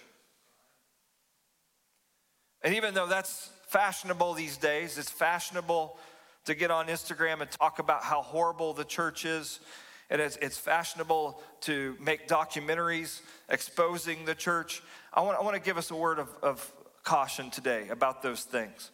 And 2.62 2.75
even 2.75 2.94
though 2.94 3.08
that's 3.08 3.50
fashionable 3.70 4.36
these 4.36 4.58
days, 4.58 5.00
it's 5.00 5.10
fashionable 5.10 5.98
to 6.46 6.53
get 6.53 6.70
on 6.70 6.88
Instagram 6.88 7.41
and 7.41 7.50
talk 7.50 7.79
about 7.79 8.03
how 8.03 8.22
horrible 8.22 8.74
the 8.74 8.86
church 8.86 9.25
is. 9.25 9.60
And 10.09 10.21
it's, 10.21 10.38
it's 10.38 10.57
fashionable 10.57 11.41
to 11.62 11.97
make 12.00 12.27
documentaries 12.27 13.21
exposing 13.50 14.25
the 14.25 14.35
church. 14.35 14.83
I 15.13 15.21
want, 15.21 15.39
I 15.39 15.43
want 15.43 15.55
to 15.55 15.62
give 15.62 15.77
us 15.77 15.89
a 15.91 15.95
word 15.95 16.19
of, 16.19 16.29
of 16.43 16.74
caution 17.03 17.50
today 17.50 17.88
about 17.89 18.21
those 18.21 18.43
things. 18.43 18.91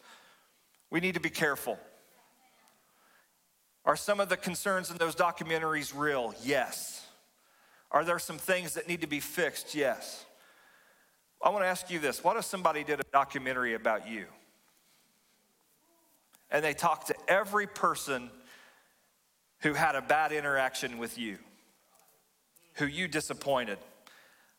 We 0.90 1.00
need 1.00 1.14
to 1.14 1.20
be 1.20 1.30
careful. 1.30 1.78
Are 3.84 3.96
some 3.96 4.20
of 4.20 4.28
the 4.28 4.36
concerns 4.36 4.90
in 4.90 4.96
those 4.96 5.14
documentaries 5.14 5.92
real? 5.94 6.34
Yes. 6.42 7.04
Are 7.90 8.04
there 8.04 8.18
some 8.18 8.38
things 8.38 8.74
that 8.74 8.88
need 8.88 9.00
to 9.00 9.06
be 9.06 9.20
fixed? 9.20 9.74
Yes. 9.74 10.24
I 11.42 11.50
want 11.50 11.64
to 11.64 11.68
ask 11.68 11.90
you 11.90 11.98
this 11.98 12.22
what 12.22 12.36
if 12.36 12.44
somebody 12.44 12.84
did 12.84 13.00
a 13.00 13.04
documentary 13.12 13.74
about 13.74 14.08
you? 14.08 14.26
And 16.50 16.64
they 16.64 16.74
talked 16.74 17.08
to 17.08 17.14
every 17.28 17.66
person 17.66 18.30
who 19.62 19.74
had 19.74 19.94
a 19.94 20.02
bad 20.02 20.32
interaction 20.32 20.98
with 20.98 21.18
you, 21.18 21.38
who 22.74 22.86
you 22.86 23.08
disappointed. 23.08 23.78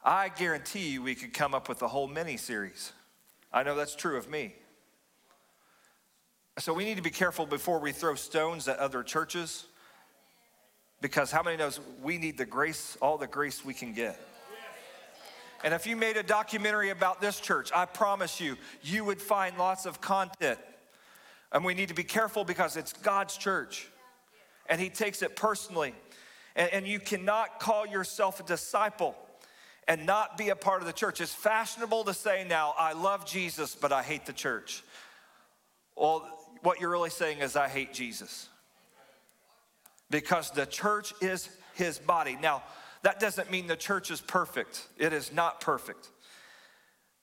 I 0.03 0.29
guarantee 0.29 0.89
you 0.89 1.03
we 1.03 1.15
could 1.15 1.33
come 1.33 1.53
up 1.53 1.69
with 1.69 1.81
a 1.81 1.87
whole 1.87 2.07
mini 2.07 2.37
series. 2.37 2.91
I 3.51 3.63
know 3.63 3.75
that's 3.75 3.95
true 3.95 4.17
of 4.17 4.29
me. 4.29 4.55
So 6.59 6.73
we 6.73 6.85
need 6.85 6.97
to 6.97 7.03
be 7.03 7.09
careful 7.09 7.45
before 7.45 7.79
we 7.79 7.91
throw 7.91 8.15
stones 8.15 8.67
at 8.67 8.77
other 8.77 9.03
churches 9.03 9.65
because 11.01 11.31
how 11.31 11.43
many 11.43 11.57
knows 11.57 11.79
we 12.01 12.17
need 12.17 12.37
the 12.37 12.45
grace, 12.45 12.97
all 13.01 13.17
the 13.17 13.27
grace 13.27 13.65
we 13.65 13.73
can 13.73 13.93
get. 13.93 14.19
And 15.63 15.73
if 15.73 15.87
you 15.87 15.95
made 15.95 16.17
a 16.17 16.23
documentary 16.23 16.89
about 16.89 17.21
this 17.21 17.39
church, 17.39 17.71
I 17.73 17.85
promise 17.85 18.39
you, 18.39 18.57
you 18.81 19.03
would 19.05 19.21
find 19.21 19.57
lots 19.57 19.85
of 19.85 20.01
content. 20.01 20.59
And 21.51 21.63
we 21.63 21.73
need 21.73 21.87
to 21.89 21.93
be 21.93 22.03
careful 22.03 22.43
because 22.43 22.77
it's 22.77 22.93
God's 22.93 23.37
church 23.37 23.87
and 24.67 24.79
He 24.79 24.89
takes 24.89 25.21
it 25.21 25.35
personally. 25.35 25.93
And, 26.55 26.71
and 26.71 26.87
you 26.87 26.99
cannot 26.99 27.59
call 27.59 27.85
yourself 27.85 28.39
a 28.39 28.43
disciple 28.43 29.15
and 29.87 30.05
not 30.05 30.37
be 30.37 30.49
a 30.49 30.55
part 30.55 30.81
of 30.81 30.87
the 30.87 30.93
church. 30.93 31.21
It's 31.21 31.33
fashionable 31.33 32.05
to 32.05 32.13
say 32.13 32.45
now, 32.47 32.73
I 32.77 32.93
love 32.93 33.25
Jesus, 33.25 33.75
but 33.75 33.91
I 33.91 34.03
hate 34.03 34.25
the 34.25 34.33
church. 34.33 34.83
Well, 35.95 36.27
what 36.61 36.79
you're 36.79 36.89
really 36.89 37.09
saying 37.09 37.39
is, 37.39 37.55
I 37.55 37.67
hate 37.67 37.93
Jesus. 37.93 38.47
Because 40.09 40.51
the 40.51 40.65
church 40.65 41.13
is 41.21 41.49
his 41.75 41.99
body. 41.99 42.37
Now, 42.41 42.63
that 43.01 43.19
doesn't 43.19 43.51
mean 43.51 43.67
the 43.67 43.75
church 43.75 44.11
is 44.11 44.21
perfect, 44.21 44.87
it 44.97 45.13
is 45.13 45.33
not 45.33 45.59
perfect. 45.59 46.09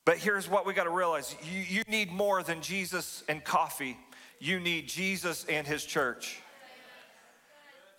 But 0.04 0.18
here's 0.18 0.49
what 0.49 0.66
we 0.66 0.73
got 0.73 0.85
to 0.85 0.90
realize 0.90 1.35
you, 1.50 1.61
you 1.61 1.82
need 1.88 2.11
more 2.11 2.42
than 2.42 2.62
Jesus 2.62 3.23
and 3.28 3.42
coffee, 3.42 3.97
you 4.38 4.61
need 4.61 4.88
Jesus 4.88 5.44
and 5.49 5.66
his 5.66 5.85
church. 5.85 6.40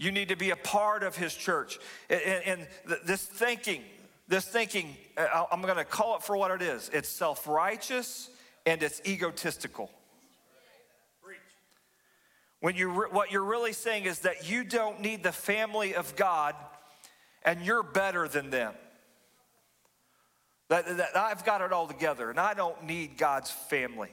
You 0.02 0.12
need 0.12 0.30
to 0.30 0.36
be 0.36 0.50
a 0.50 0.56
part 0.56 1.04
of 1.04 1.16
his 1.16 1.36
church. 1.36 1.78
And, 2.10 2.68
this 3.06 3.24
thinking, 3.24 3.84
this 4.28 4.46
thinking, 4.46 4.98
uh, 5.16 5.46
I'm 5.52 5.62
going 5.62 5.76
to 5.76 5.86
call 5.86 6.16
it 6.16 6.24
for 6.24 6.36
what 6.36 6.50
it 6.50 6.64
is 6.64 6.90
it's 6.92 7.08
self 7.08 7.48
righteous 7.48 8.32
and 8.66 8.82
it's 8.82 9.00
egotistical. 9.06 9.92
When 12.62 12.76
you 12.76 12.90
what 12.90 13.32
you're 13.32 13.44
really 13.44 13.74
saying 13.74 14.06
is 14.06 14.20
that 14.22 14.50
you 14.50 14.64
don't 14.64 15.02
need 15.02 15.22
the 15.22 15.32
family 15.32 15.94
of 15.94 16.16
God 16.16 16.56
and 17.44 17.62
you're 17.62 17.84
better 17.84 18.28
than 18.28 18.50
them. 18.50 18.74
That, 20.70 20.98
that 20.98 21.16
I've 21.16 21.46
got 21.46 21.62
it 21.62 21.72
all 21.72 21.86
together 21.86 22.32
and 22.32 22.40
I 22.40 22.56
don't 22.56 22.86
need 22.86 23.18
God's 23.18 23.52
family. 23.52 24.10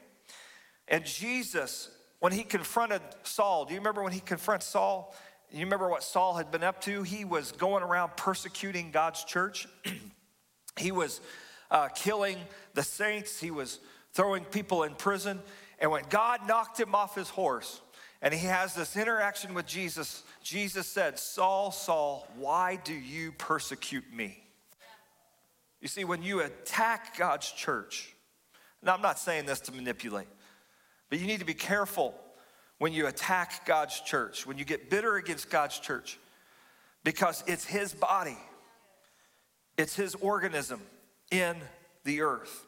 And 0.86 1.06
Jesus, 1.06 1.88
when 2.20 2.32
he 2.32 2.42
confronted 2.42 3.00
Saul, 3.22 3.64
do 3.64 3.72
you 3.72 3.80
remember 3.80 4.02
when 4.02 4.12
he 4.12 4.20
confronts 4.20 4.66
Saul? 4.66 5.14
You 5.50 5.60
remember 5.60 5.88
what 5.88 6.02
Saul 6.02 6.34
had 6.34 6.50
been 6.50 6.62
up 6.62 6.82
to? 6.82 7.02
He 7.02 7.24
was 7.24 7.52
going 7.52 7.82
around 7.82 8.16
persecuting 8.16 8.90
God's 8.90 9.24
church. 9.24 9.66
he 10.76 10.92
was 10.92 11.22
uh, 11.70 11.88
killing 11.88 12.36
the 12.74 12.82
saints. 12.82 13.40
He 13.40 13.50
was 13.50 13.80
throwing 14.12 14.44
people 14.44 14.82
in 14.82 14.94
prison. 14.94 15.40
And 15.78 15.90
when 15.90 16.04
God 16.10 16.46
knocked 16.46 16.78
him 16.78 16.94
off 16.94 17.14
his 17.14 17.30
horse 17.30 17.80
and 18.20 18.34
he 18.34 18.46
has 18.46 18.74
this 18.74 18.94
interaction 18.94 19.54
with 19.54 19.66
Jesus, 19.66 20.22
Jesus 20.42 20.86
said, 20.86 21.18
Saul, 21.18 21.70
Saul, 21.70 22.28
why 22.36 22.76
do 22.76 22.92
you 22.92 23.32
persecute 23.32 24.12
me? 24.12 24.42
You 25.80 25.88
see, 25.88 26.04
when 26.04 26.22
you 26.22 26.40
attack 26.40 27.16
God's 27.16 27.50
church, 27.50 28.14
and 28.82 28.90
I'm 28.90 29.00
not 29.00 29.18
saying 29.18 29.46
this 29.46 29.60
to 29.60 29.72
manipulate, 29.72 30.26
but 31.08 31.20
you 31.20 31.26
need 31.26 31.40
to 31.40 31.46
be 31.46 31.54
careful 31.54 32.14
when 32.78 32.92
you 32.92 33.06
attack 33.06 33.66
God's 33.66 34.00
church, 34.00 34.46
when 34.46 34.58
you 34.58 34.64
get 34.64 34.90
bitter 34.90 35.16
against 35.16 35.50
God's 35.50 35.78
church, 35.78 36.18
because 37.04 37.44
it's 37.46 37.64
His 37.64 37.92
body, 37.92 38.38
it's 39.76 39.94
His 39.94 40.14
organism 40.16 40.80
in 41.30 41.56
the 42.04 42.22
earth. 42.22 42.66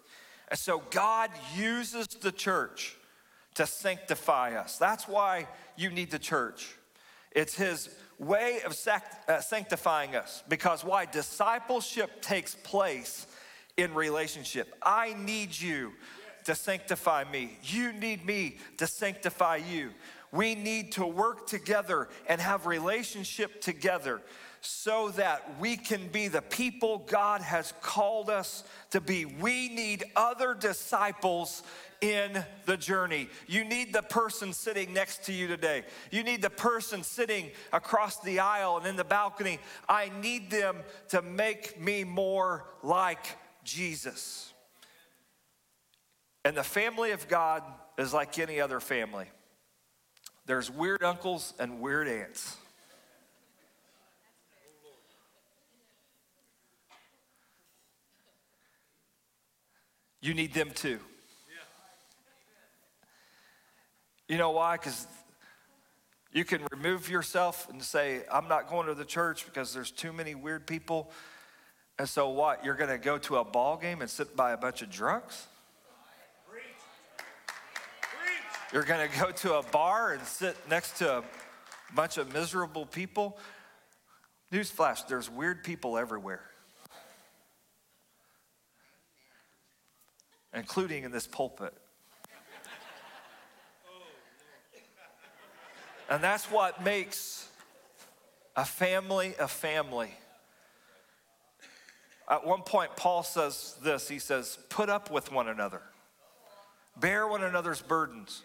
And 0.48 0.58
so 0.58 0.82
God 0.90 1.30
uses 1.56 2.08
the 2.08 2.32
church 2.32 2.96
to 3.54 3.66
sanctify 3.66 4.56
us. 4.56 4.78
That's 4.78 5.06
why 5.06 5.46
you 5.76 5.90
need 5.90 6.10
the 6.10 6.18
church. 6.18 6.74
It's 7.32 7.54
His 7.54 7.88
way 8.18 8.60
of 8.66 8.76
uh, 9.28 9.40
sanctifying 9.40 10.16
us. 10.16 10.42
Because 10.48 10.84
why? 10.84 11.06
Discipleship 11.06 12.20
takes 12.20 12.54
place 12.54 13.26
in 13.76 13.94
relationship. 13.94 14.74
I 14.82 15.14
need 15.14 15.58
you 15.58 15.92
to 16.44 16.54
sanctify 16.54 17.24
me. 17.30 17.58
You 17.62 17.92
need 17.92 18.24
me 18.24 18.58
to 18.78 18.86
sanctify 18.86 19.56
you. 19.56 19.90
We 20.32 20.54
need 20.54 20.92
to 20.92 21.06
work 21.06 21.46
together 21.46 22.08
and 22.28 22.40
have 22.40 22.66
relationship 22.66 23.60
together 23.60 24.20
so 24.60 25.08
that 25.10 25.58
we 25.58 25.76
can 25.76 26.08
be 26.08 26.28
the 26.28 26.42
people 26.42 26.98
God 27.06 27.40
has 27.40 27.72
called 27.80 28.28
us 28.28 28.62
to 28.90 29.00
be. 29.00 29.24
We 29.24 29.68
need 29.68 30.04
other 30.14 30.54
disciples 30.54 31.62
in 32.00 32.44
the 32.66 32.76
journey. 32.76 33.28
You 33.46 33.64
need 33.64 33.92
the 33.92 34.02
person 34.02 34.52
sitting 34.52 34.92
next 34.92 35.24
to 35.24 35.32
you 35.32 35.48
today. 35.48 35.84
You 36.10 36.22
need 36.22 36.42
the 36.42 36.50
person 36.50 37.02
sitting 37.02 37.50
across 37.72 38.20
the 38.20 38.40
aisle 38.40 38.78
and 38.78 38.86
in 38.86 38.96
the 38.96 39.04
balcony. 39.04 39.58
I 39.88 40.10
need 40.20 40.50
them 40.50 40.76
to 41.08 41.22
make 41.22 41.80
me 41.80 42.04
more 42.04 42.64
like 42.82 43.26
Jesus. 43.64 44.52
And 46.44 46.56
the 46.56 46.62
family 46.62 47.10
of 47.10 47.28
God 47.28 47.62
is 47.98 48.14
like 48.14 48.38
any 48.38 48.60
other 48.60 48.80
family. 48.80 49.26
There's 50.46 50.70
weird 50.70 51.02
uncles 51.02 51.52
and 51.58 51.80
weird 51.80 52.08
aunts. 52.08 52.56
You 60.22 60.34
need 60.34 60.52
them 60.52 60.70
too. 60.70 60.98
You 64.28 64.38
know 64.38 64.50
why? 64.50 64.76
Because 64.76 65.06
you 66.32 66.44
can 66.44 66.62
remove 66.70 67.10
yourself 67.10 67.68
and 67.70 67.82
say, 67.82 68.22
I'm 68.30 68.46
not 68.46 68.68
going 68.68 68.86
to 68.86 68.94
the 68.94 69.04
church 69.04 69.44
because 69.44 69.74
there's 69.74 69.90
too 69.90 70.12
many 70.12 70.34
weird 70.34 70.66
people. 70.66 71.10
And 71.98 72.08
so 72.08 72.28
what? 72.28 72.64
You're 72.64 72.76
going 72.76 72.90
to 72.90 72.98
go 72.98 73.18
to 73.18 73.36
a 73.36 73.44
ball 73.44 73.76
game 73.76 74.00
and 74.00 74.08
sit 74.08 74.36
by 74.36 74.52
a 74.52 74.56
bunch 74.56 74.82
of 74.82 74.90
drunks? 74.90 75.46
You're 78.72 78.84
going 78.84 79.08
to 79.10 79.18
go 79.18 79.30
to 79.30 79.54
a 79.54 79.62
bar 79.62 80.12
and 80.12 80.22
sit 80.22 80.56
next 80.68 80.98
to 80.98 81.18
a 81.18 81.24
bunch 81.94 82.18
of 82.18 82.32
miserable 82.32 82.86
people? 82.86 83.38
Newsflash, 84.52 85.06
there's 85.08 85.30
weird 85.30 85.64
people 85.64 85.98
everywhere. 85.98 86.50
including 90.54 91.04
in 91.04 91.10
this 91.10 91.26
pulpit. 91.26 91.72
And 96.08 96.22
that's 96.22 96.50
what 96.50 96.82
makes 96.82 97.48
a 98.56 98.64
family 98.64 99.34
a 99.38 99.46
family. 99.46 100.10
At 102.28 102.44
one 102.44 102.62
point, 102.62 102.96
Paul 102.96 103.22
says 103.22 103.76
this 103.82 104.08
he 104.08 104.18
says, 104.18 104.58
Put 104.68 104.88
up 104.88 105.10
with 105.10 105.30
one 105.30 105.48
another, 105.48 105.82
bear 106.98 107.28
one 107.28 107.44
another's 107.44 107.80
burdens. 107.80 108.42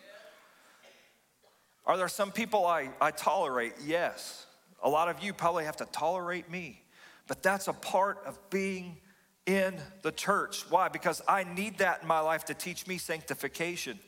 Are 1.85 1.97
there 1.97 2.07
some 2.07 2.31
people 2.31 2.65
I, 2.65 2.89
I 2.99 3.11
tolerate? 3.11 3.73
Yes. 3.85 4.45
A 4.81 4.89
lot 4.89 5.09
of 5.09 5.23
you 5.23 5.33
probably 5.33 5.65
have 5.65 5.77
to 5.77 5.85
tolerate 5.85 6.49
me, 6.49 6.81
but 7.27 7.43
that's 7.43 7.67
a 7.67 7.73
part 7.73 8.19
of 8.25 8.37
being 8.49 8.97
in 9.45 9.75
the 10.01 10.11
church. 10.11 10.69
Why? 10.69 10.89
Because 10.89 11.21
I 11.27 11.43
need 11.43 11.77
that 11.79 12.01
in 12.01 12.07
my 12.07 12.19
life 12.19 12.45
to 12.45 12.53
teach 12.53 12.87
me 12.87 12.97
sanctification. 12.97 13.99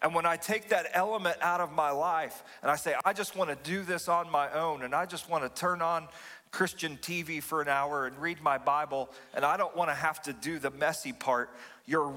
And 0.00 0.14
when 0.14 0.26
I 0.26 0.36
take 0.36 0.68
that 0.68 0.86
element 0.94 1.38
out 1.40 1.60
of 1.60 1.72
my 1.72 1.90
life 1.90 2.44
and 2.62 2.70
I 2.70 2.76
say, 2.76 2.94
I 3.04 3.12
just 3.12 3.34
want 3.34 3.50
to 3.50 3.68
do 3.68 3.82
this 3.82 4.08
on 4.08 4.30
my 4.30 4.50
own 4.52 4.84
and 4.84 4.94
I 4.94 5.06
just 5.06 5.28
want 5.28 5.42
to 5.42 5.60
turn 5.60 5.82
on 5.82 6.06
Christian 6.52 6.96
TV 7.02 7.42
for 7.42 7.60
an 7.60 7.68
hour 7.68 8.06
and 8.06 8.16
read 8.18 8.40
my 8.40 8.58
Bible 8.58 9.10
and 9.34 9.44
I 9.44 9.56
don't 9.56 9.76
want 9.76 9.90
to 9.90 9.94
have 9.94 10.22
to 10.22 10.32
do 10.32 10.60
the 10.60 10.70
messy 10.70 11.12
part, 11.12 11.50
you're 11.84 12.14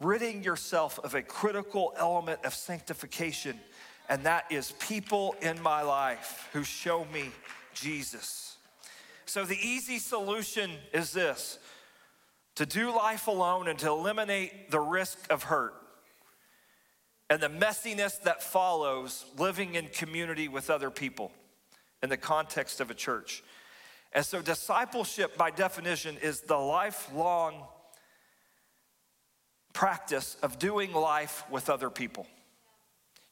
ridding 0.00 0.44
yourself 0.44 1.00
of 1.02 1.14
a 1.14 1.22
critical 1.22 1.94
element 1.96 2.44
of 2.44 2.54
sanctification. 2.54 3.58
And 4.08 4.24
that 4.24 4.50
is 4.50 4.72
people 4.78 5.36
in 5.42 5.60
my 5.62 5.82
life 5.82 6.48
who 6.52 6.64
show 6.64 7.04
me 7.12 7.30
Jesus. 7.74 8.56
So, 9.26 9.44
the 9.44 9.58
easy 9.58 9.98
solution 9.98 10.70
is 10.94 11.12
this 11.12 11.58
to 12.54 12.64
do 12.64 12.94
life 12.94 13.26
alone 13.26 13.68
and 13.68 13.78
to 13.80 13.88
eliminate 13.88 14.70
the 14.70 14.80
risk 14.80 15.18
of 15.30 15.44
hurt 15.44 15.74
and 17.30 17.40
the 17.40 17.48
messiness 17.48 18.20
that 18.22 18.42
follows 18.42 19.26
living 19.36 19.74
in 19.74 19.88
community 19.88 20.48
with 20.48 20.70
other 20.70 20.90
people 20.90 21.30
in 22.02 22.08
the 22.08 22.16
context 22.16 22.80
of 22.80 22.90
a 22.90 22.94
church. 22.94 23.42
And 24.14 24.24
so, 24.24 24.40
discipleship, 24.40 25.36
by 25.36 25.50
definition, 25.50 26.16
is 26.22 26.40
the 26.40 26.56
lifelong 26.56 27.64
practice 29.74 30.38
of 30.42 30.58
doing 30.58 30.94
life 30.94 31.44
with 31.50 31.68
other 31.68 31.90
people. 31.90 32.26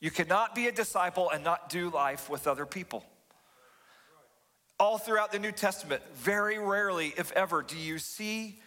You 0.01 0.11
cannot 0.11 0.55
be 0.55 0.67
a 0.67 0.73
disciple 0.73 1.31
and 1.31 1.43
not 1.43 1.69
do 1.69 1.91
life 1.91 2.29
with 2.29 2.47
other 2.47 2.67
people. 2.67 3.05
All 4.79 4.99
throughout 4.99 5.33
the 5.33 5.39
New 5.39 5.53
Testament, 5.53 6.03
very 6.15 6.59
rarely, 6.59 7.15
if 7.17 7.33
ever, 7.33 7.63
do 7.63 7.79
you 7.79 7.99
see 7.99 8.61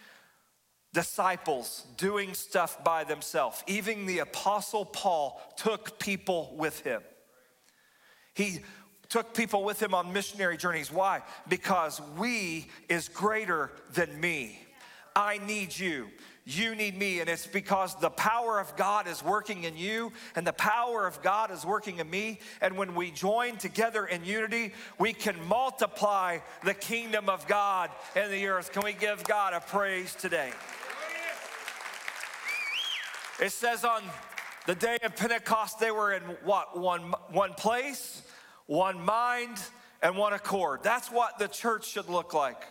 disciples 0.92 1.86
doing 1.96 2.34
stuff 2.34 2.82
by 2.82 3.04
themselves. 3.04 3.62
Even 3.66 4.06
the 4.06 4.20
Apostle 4.20 4.84
Paul 4.84 5.40
took 5.56 5.98
people 5.98 6.54
with 6.56 6.80
him. 6.80 7.02
He 8.34 8.60
took 9.08 9.34
people 9.34 9.64
with 9.64 9.82
him 9.82 9.94
on 9.94 10.12
missionary 10.12 10.56
journeys. 10.56 10.90
Why? 10.90 11.22
Because 11.48 12.00
we 12.18 12.68
is 12.88 13.08
greater 13.08 13.70
than 13.92 14.20
me. 14.20 14.58
I 15.14 15.38
need 15.38 15.76
you. 15.76 16.08
You 16.44 16.74
need 16.74 16.96
me. 16.96 17.20
And 17.20 17.28
it's 17.28 17.46
because 17.46 17.94
the 18.00 18.10
power 18.10 18.58
of 18.58 18.74
God 18.76 19.06
is 19.06 19.22
working 19.22 19.64
in 19.64 19.76
you 19.76 20.12
and 20.34 20.46
the 20.46 20.52
power 20.52 21.06
of 21.06 21.22
God 21.22 21.50
is 21.50 21.64
working 21.64 21.98
in 21.98 22.08
me. 22.08 22.40
And 22.60 22.76
when 22.76 22.94
we 22.94 23.10
join 23.10 23.56
together 23.56 24.06
in 24.06 24.24
unity, 24.24 24.72
we 24.98 25.12
can 25.12 25.36
multiply 25.46 26.38
the 26.64 26.74
kingdom 26.74 27.28
of 27.28 27.46
God 27.46 27.90
in 28.16 28.30
the 28.30 28.46
earth. 28.46 28.72
Can 28.72 28.82
we 28.82 28.94
give 28.94 29.22
God 29.24 29.52
a 29.52 29.60
praise 29.60 30.14
today? 30.14 30.50
It 33.40 33.52
says 33.52 33.84
on 33.84 34.02
the 34.66 34.74
day 34.74 34.98
of 35.02 35.16
Pentecost, 35.16 35.80
they 35.80 35.90
were 35.90 36.12
in 36.12 36.22
what? 36.44 36.78
One, 36.78 37.14
one 37.30 37.54
place, 37.54 38.22
one 38.66 39.00
mind, 39.02 39.58
and 40.02 40.16
one 40.16 40.32
accord. 40.32 40.80
That's 40.82 41.10
what 41.10 41.38
the 41.38 41.48
church 41.48 41.88
should 41.88 42.08
look 42.08 42.34
like. 42.34 42.62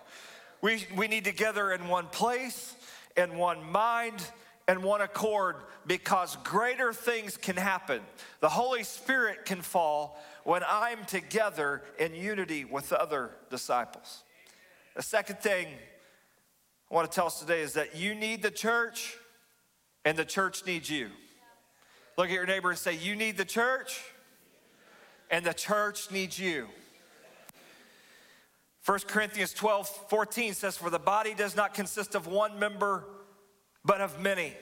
We, 0.62 0.86
we 0.96 1.08
need 1.08 1.26
to 1.26 1.32
gather 1.32 1.72
in 1.72 1.88
one 1.88 2.08
place 2.08 2.76
in 3.18 3.38
one 3.38 3.64
mind 3.72 4.24
and 4.68 4.84
one 4.84 5.02
accord 5.02 5.56
because 5.88 6.38
greater 6.44 6.94
things 6.94 7.38
can 7.38 7.56
happen. 7.56 8.02
The 8.40 8.50
Holy 8.50 8.84
Spirit 8.84 9.46
can 9.46 9.62
fall 9.62 10.20
when 10.44 10.62
I'm 10.68 11.06
together 11.06 11.82
in 11.98 12.14
unity 12.14 12.66
with 12.66 12.94
other 12.94 13.32
disciples. 13.50 14.24
The 14.96 15.02
second 15.02 15.40
thing 15.40 15.68
I 16.92 16.94
want 16.94 17.10
to 17.10 17.16
tell 17.16 17.28
us 17.28 17.40
today 17.40 17.62
is 17.62 17.74
that 17.74 17.96
you 17.96 18.14
need 18.14 18.42
the 18.42 18.52
church 18.52 19.18
and 20.06 20.18
the 20.18 20.26
church 20.26 20.66
needs 20.66 20.90
you. 20.90 21.10
Look 22.18 22.28
at 22.28 22.34
your 22.34 22.46
neighbor 22.46 22.70
and 22.70 22.78
say, 22.78 22.96
You 22.96 23.16
need 23.16 23.38
the 23.38 23.46
church 23.46 24.04
and 25.32 25.46
the 25.46 25.54
church 25.54 26.12
needs 26.12 26.38
you. 26.40 26.68
1 28.90 29.02
Corinthians 29.02 29.54
12, 29.54 29.88
14 30.10 30.56
says, 30.56 30.76
For 30.76 30.90
the 30.90 30.98
body 30.98 31.36
does 31.36 31.56
not 31.56 31.76
consist 31.76 32.16
of 32.16 32.26
one 32.26 32.58
member, 32.58 33.06
but 33.86 34.02
of 34.02 34.20
many. 34.20 34.56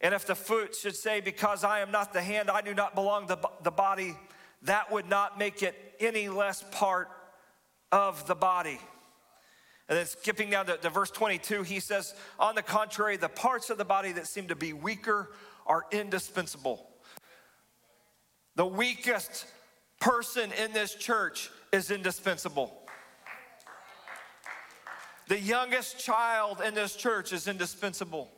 And 0.00 0.14
if 0.14 0.26
the 0.26 0.34
foot 0.34 0.74
should 0.74 0.96
say, 0.96 1.20
Because 1.20 1.62
I 1.62 1.80
am 1.80 1.90
not 1.90 2.14
the 2.14 2.22
hand, 2.22 2.48
I 2.48 2.62
do 2.62 2.72
not 2.72 2.94
belong 2.94 3.26
to 3.26 3.38
the 3.62 3.70
body, 3.70 4.16
that 4.62 4.90
would 4.90 5.10
not 5.10 5.38
make 5.38 5.62
it 5.62 5.74
any 6.00 6.30
less 6.30 6.64
part 6.70 7.10
of 7.92 8.26
the 8.26 8.34
body. 8.34 8.78
And 9.90 9.98
then 9.98 10.06
skipping 10.06 10.48
down 10.48 10.64
to, 10.64 10.78
to, 10.78 10.88
verse 10.88 11.10
22, 11.10 11.64
he 11.64 11.80
says, 11.80 12.14
On 12.38 12.54
the 12.54 12.62
contrary, 12.62 13.18
the 13.18 13.28
parts 13.28 13.68
of 13.68 13.76
the 13.76 13.84
body 13.84 14.12
that 14.12 14.26
seem 14.26 14.48
to 14.48 14.56
be 14.56 14.72
weaker 14.72 15.32
are 15.66 15.84
indispensable. 15.92 16.88
The 18.56 18.64
weakest 18.64 19.44
person 20.00 20.50
in 20.52 20.72
this 20.72 20.94
church 20.94 21.50
is 21.72 21.90
indispensable. 21.90 22.72
The 25.28 25.38
youngest 25.38 25.98
child 25.98 26.60
in 26.60 26.74
this 26.74 26.96
church 26.96 27.32
is 27.32 27.46
indispensable. 27.46 28.28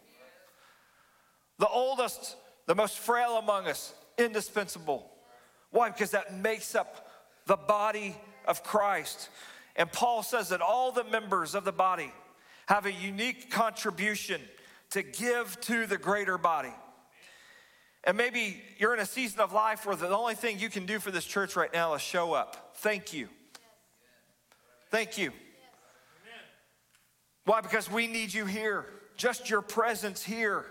The 1.59 1.69
oldest, 1.69 2.37
the 2.67 2.75
most 2.75 2.99
frail 2.99 3.39
among 3.39 3.67
us, 3.67 3.95
indispensable. 4.19 5.11
Why? 5.71 5.89
Because 5.89 6.11
that 6.11 6.35
makes 6.35 6.75
up 6.75 7.09
the 7.47 7.57
body 7.57 8.15
of 8.47 8.63
Christ. 8.63 9.31
And 9.75 9.91
Paul 9.91 10.23
says 10.23 10.51
that 10.51 10.61
all 10.61 10.93
the 10.93 11.05
members 11.05 11.55
of 11.55 11.65
the 11.65 11.73
body 11.73 12.13
have 12.67 12.85
a 12.85 12.93
unique 12.93 13.51
contribution 13.51 14.41
to 14.91 15.03
give 15.03 15.59
to 15.63 15.87
the 15.87 15.97
greater 15.97 16.37
body. 16.37 16.73
And 18.05 18.17
maybe 18.17 18.61
you're 18.79 18.95
in 18.95 19.01
a 19.01 19.07
season 19.07 19.41
of 19.41 19.53
life 19.53 19.87
where 19.87 19.95
the 19.95 20.09
only 20.09 20.35
thing 20.35 20.59
you 20.59 20.69
can 20.69 20.87
do 20.87 20.99
for 20.99 21.11
this 21.11 21.25
church 21.25 21.55
right 21.55 21.73
now 21.73 21.95
is 21.95 22.03
show 22.03 22.33
up. 22.33 22.73
Thank 22.77 23.13
you. 23.13 23.29
Thank 24.91 25.19
you. 25.19 25.33
Why? 27.45 27.61
Because 27.61 27.91
we 27.91 28.07
need 28.07 28.35
you 28.35 28.45
here. 28.45 28.87
Just 29.17 29.51
your 29.51 29.63
presence 29.63 30.23
here 30.23 30.67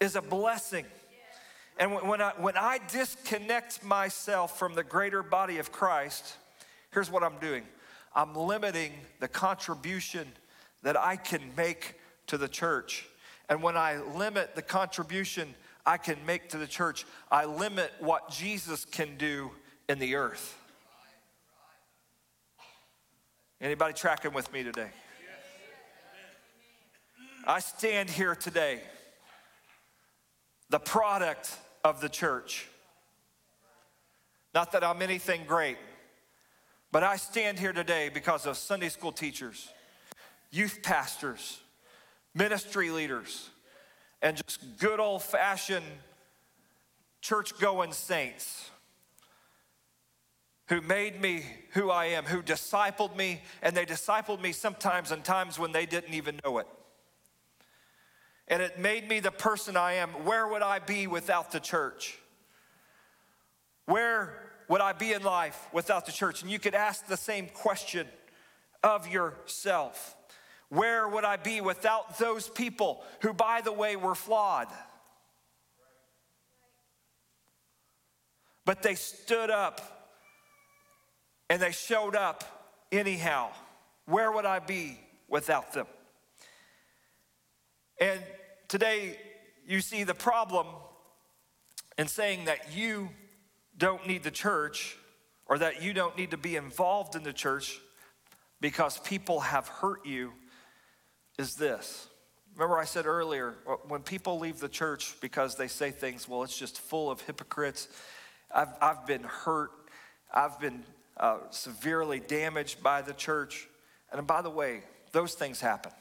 is 0.00 0.16
a 0.16 0.22
blessing. 0.22 0.86
And 1.78 1.94
when 1.94 2.20
I, 2.20 2.32
when 2.36 2.56
I 2.56 2.78
disconnect 2.90 3.84
myself 3.84 4.58
from 4.58 4.74
the 4.74 4.84
greater 4.84 5.22
body 5.22 5.58
of 5.58 5.72
Christ, 5.72 6.36
here's 6.90 7.10
what 7.10 7.22
I'm 7.22 7.38
doing 7.38 7.64
I'm 8.14 8.34
limiting 8.34 8.92
the 9.20 9.28
contribution 9.28 10.26
that 10.82 10.98
I 10.98 11.16
can 11.16 11.40
make 11.56 11.94
to 12.26 12.38
the 12.38 12.48
church. 12.48 13.06
And 13.48 13.62
when 13.62 13.76
I 13.76 13.98
limit 13.98 14.54
the 14.54 14.62
contribution 14.62 15.54
I 15.84 15.96
can 15.96 16.24
make 16.26 16.50
to 16.50 16.58
the 16.58 16.66
church, 16.66 17.06
I 17.30 17.46
limit 17.46 17.92
what 18.00 18.30
Jesus 18.30 18.84
can 18.84 19.16
do 19.16 19.50
in 19.88 19.98
the 19.98 20.16
earth. 20.16 20.56
Anybody 23.60 23.92
tracking 23.92 24.32
with 24.32 24.52
me 24.52 24.62
today? 24.62 24.90
I 27.46 27.60
stand 27.60 28.10
here 28.10 28.34
today, 28.34 28.80
the 30.68 30.78
product 30.78 31.56
of 31.84 32.00
the 32.00 32.08
church. 32.08 32.68
Not 34.54 34.72
that 34.72 34.84
I'm 34.84 35.00
anything 35.02 35.42
great, 35.46 35.78
but 36.92 37.02
I 37.02 37.16
stand 37.16 37.58
here 37.58 37.72
today 37.72 38.10
because 38.12 38.46
of 38.46 38.56
Sunday 38.56 38.88
school 38.88 39.12
teachers, 39.12 39.68
youth 40.50 40.80
pastors, 40.82 41.60
ministry 42.34 42.90
leaders, 42.90 43.50
and 44.22 44.36
just 44.36 44.78
good 44.78 45.00
old 45.00 45.22
fashioned 45.22 45.86
church 47.20 47.58
going 47.58 47.92
saints 47.92 48.70
who 50.68 50.80
made 50.80 51.20
me 51.20 51.44
who 51.70 51.90
I 51.90 52.06
am, 52.06 52.24
who 52.24 52.42
discipled 52.42 53.16
me, 53.16 53.42
and 53.60 53.76
they 53.76 53.84
discipled 53.84 54.40
me 54.40 54.52
sometimes 54.52 55.10
in 55.10 55.22
times 55.22 55.58
when 55.58 55.72
they 55.72 55.84
didn't 55.84 56.14
even 56.14 56.38
know 56.44 56.58
it. 56.58 56.66
And 58.46 58.62
it 58.62 58.78
made 58.78 59.08
me 59.08 59.18
the 59.18 59.32
person 59.32 59.76
I 59.76 59.94
am. 59.94 60.10
Where 60.24 60.46
would 60.46 60.62
I 60.62 60.78
be 60.78 61.08
without 61.08 61.50
the 61.50 61.60
church? 61.60 62.18
Where 63.86 64.52
would 64.68 64.80
I 64.80 64.92
be 64.92 65.12
in 65.12 65.24
life 65.24 65.68
without 65.72 66.06
the 66.06 66.12
church? 66.12 66.42
And 66.42 66.50
you 66.50 66.60
could 66.60 66.76
ask 66.76 67.06
the 67.06 67.16
same 67.16 67.48
question 67.48 68.06
of 68.84 69.08
yourself. 69.08 70.16
Where 70.70 71.08
would 71.08 71.24
I 71.24 71.36
be 71.36 71.60
without 71.60 72.18
those 72.18 72.48
people 72.48 73.02
who, 73.20 73.32
by 73.32 73.60
the 73.60 73.72
way, 73.72 73.96
were 73.96 74.14
flawed? 74.14 74.68
But 78.64 78.82
they 78.82 78.94
stood 78.94 79.50
up 79.50 79.80
and 81.50 81.60
they 81.60 81.72
showed 81.72 82.14
up 82.14 82.44
anyhow. 82.92 83.50
Where 84.06 84.30
would 84.30 84.46
I 84.46 84.60
be 84.60 85.00
without 85.28 85.72
them? 85.72 85.86
And 88.00 88.20
today, 88.68 89.18
you 89.66 89.80
see 89.80 90.04
the 90.04 90.14
problem 90.14 90.66
in 91.98 92.06
saying 92.06 92.44
that 92.44 92.72
you 92.72 93.10
don't 93.76 94.06
need 94.06 94.22
the 94.22 94.30
church 94.30 94.96
or 95.46 95.58
that 95.58 95.82
you 95.82 95.92
don't 95.92 96.16
need 96.16 96.30
to 96.30 96.36
be 96.36 96.54
involved 96.54 97.16
in 97.16 97.24
the 97.24 97.32
church 97.32 97.80
because 98.60 98.98
people 98.98 99.40
have 99.40 99.66
hurt 99.66 100.06
you 100.06 100.32
is 101.38 101.54
this. 101.54 102.08
Remember, 102.54 102.78
I 102.78 102.84
said 102.84 103.06
earlier, 103.06 103.54
when 103.88 104.02
people 104.02 104.38
leave 104.38 104.58
the 104.60 104.68
church 104.68 105.14
because 105.20 105.56
they 105.56 105.68
say 105.68 105.90
things, 105.90 106.28
well, 106.28 106.42
it's 106.42 106.58
just 106.58 106.78
full 106.80 107.10
of 107.10 107.20
hypocrites. 107.22 107.88
I've, 108.54 108.68
I've 108.80 109.06
been 109.06 109.22
hurt. 109.22 109.70
I've 110.32 110.58
been 110.60 110.82
uh, 111.16 111.38
severely 111.50 112.20
damaged 112.20 112.82
by 112.82 113.02
the 113.02 113.12
church. 113.12 113.68
And 114.12 114.26
by 114.26 114.42
the 114.42 114.50
way, 114.50 114.82
those 115.12 115.34
things 115.34 115.60
happen. 115.60 115.92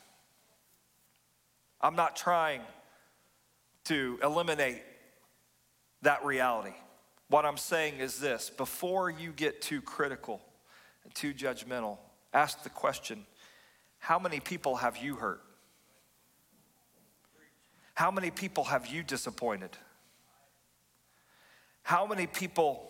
I'm 1.82 1.96
not 1.96 2.16
trying 2.16 2.62
to 3.86 4.20
eliminate 4.22 4.82
that 6.02 6.26
reality. 6.26 6.74
What 7.30 7.46
I'm 7.46 7.58
saying 7.58 8.00
is 8.00 8.20
this 8.20 8.50
before 8.50 9.10
you 9.10 9.32
get 9.32 9.62
too 9.62 9.82
critical 9.82 10.42
and 11.04 11.14
too 11.14 11.34
judgmental, 11.34 11.98
ask 12.34 12.64
the 12.64 12.70
question 12.70 13.26
how 14.00 14.20
many 14.20 14.40
people 14.40 14.78
have 14.78 14.98
you 14.98 15.16
hurt? 15.16 15.42
How 17.94 18.12
many 18.12 18.32
people 18.32 18.64
have 18.66 18.88
you 18.88 19.04
disappointed? 19.04 19.72
How 21.84 22.06
many 22.08 22.28
people 22.28 22.90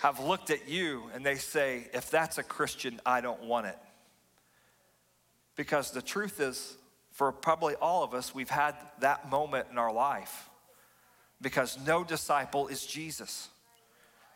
have 0.00 0.20
looked 0.20 0.50
at 0.50 0.68
you 0.68 1.04
and 1.14 1.24
they 1.24 1.36
say, 1.36 1.88
if 1.92 2.10
that's 2.10 2.38
a 2.38 2.42
Christian, 2.42 3.00
I 3.04 3.20
don't 3.20 3.44
want 3.44 3.66
it. 3.66 3.78
Because 5.56 5.90
the 5.90 6.02
truth 6.02 6.40
is, 6.40 6.76
for 7.12 7.32
probably 7.32 7.74
all 7.76 8.04
of 8.04 8.12
us, 8.12 8.34
we've 8.34 8.50
had 8.50 8.74
that 9.00 9.30
moment 9.30 9.68
in 9.70 9.78
our 9.78 9.92
life. 9.92 10.50
Because 11.40 11.78
no 11.86 12.04
disciple 12.04 12.68
is 12.68 12.84
Jesus, 12.84 13.48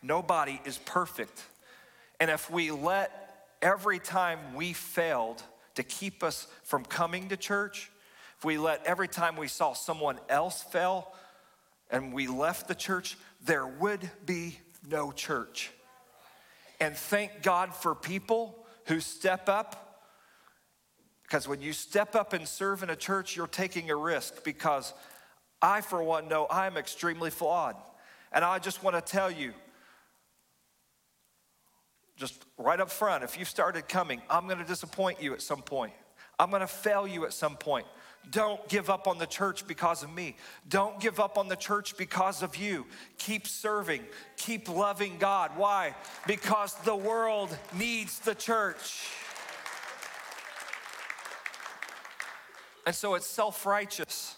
nobody 0.02 0.60
is 0.64 0.78
perfect. 0.78 1.44
And 2.18 2.30
if 2.30 2.50
we 2.50 2.70
let 2.70 3.46
every 3.62 3.98
time 3.98 4.38
we 4.54 4.72
failed 4.72 5.42
to 5.74 5.82
keep 5.82 6.22
us 6.22 6.46
from 6.62 6.84
coming 6.84 7.28
to 7.28 7.36
church, 7.36 7.90
if 8.38 8.44
we 8.44 8.58
let 8.58 8.86
every 8.86 9.08
time 9.08 9.36
we 9.36 9.48
saw 9.48 9.72
someone 9.72 10.18
else 10.28 10.62
fail 10.62 11.12
and 11.90 12.12
we 12.12 12.26
left 12.26 12.68
the 12.68 12.74
church, 12.74 13.18
there 13.44 13.66
would 13.66 14.10
be 14.24 14.58
no 14.88 15.12
church. 15.12 15.70
And 16.80 16.96
thank 16.96 17.42
God 17.42 17.74
for 17.74 17.94
people 17.94 18.66
who 18.86 19.00
step 19.00 19.48
up. 19.48 20.02
Because 21.22 21.46
when 21.46 21.60
you 21.60 21.72
step 21.72 22.14
up 22.14 22.32
and 22.32 22.48
serve 22.48 22.82
in 22.82 22.90
a 22.90 22.96
church, 22.96 23.36
you're 23.36 23.46
taking 23.46 23.90
a 23.90 23.96
risk. 23.96 24.42
Because 24.42 24.94
I, 25.60 25.82
for 25.82 26.02
one, 26.02 26.28
know 26.28 26.46
I'm 26.50 26.76
extremely 26.76 27.30
flawed. 27.30 27.76
And 28.32 28.44
I 28.44 28.58
just 28.58 28.82
want 28.82 28.96
to 28.96 29.02
tell 29.02 29.30
you, 29.30 29.52
just 32.20 32.44
right 32.58 32.78
up 32.78 32.90
front, 32.90 33.24
if 33.24 33.38
you 33.38 33.46
started 33.46 33.88
coming, 33.88 34.20
I'm 34.28 34.46
going 34.46 34.58
to 34.58 34.64
disappoint 34.64 35.22
you 35.22 35.32
at 35.32 35.40
some 35.40 35.62
point. 35.62 35.94
I'm 36.38 36.50
going 36.50 36.60
to 36.60 36.66
fail 36.66 37.06
you 37.06 37.24
at 37.24 37.32
some 37.32 37.56
point. 37.56 37.86
Don't 38.30 38.66
give 38.68 38.90
up 38.90 39.08
on 39.08 39.16
the 39.16 39.26
church 39.26 39.66
because 39.66 40.02
of 40.02 40.12
me. 40.12 40.36
Don't 40.68 41.00
give 41.00 41.18
up 41.18 41.38
on 41.38 41.48
the 41.48 41.56
church 41.56 41.96
because 41.96 42.42
of 42.42 42.56
you. 42.56 42.86
Keep 43.16 43.46
serving, 43.46 44.02
keep 44.36 44.68
loving 44.68 45.16
God. 45.18 45.52
Why? 45.56 45.94
Because 46.26 46.74
the 46.82 46.94
world 46.94 47.56
needs 47.78 48.18
the 48.18 48.34
church. 48.34 49.08
And 52.86 52.94
so 52.94 53.14
it's 53.14 53.26
self 53.26 53.64
righteous 53.64 54.36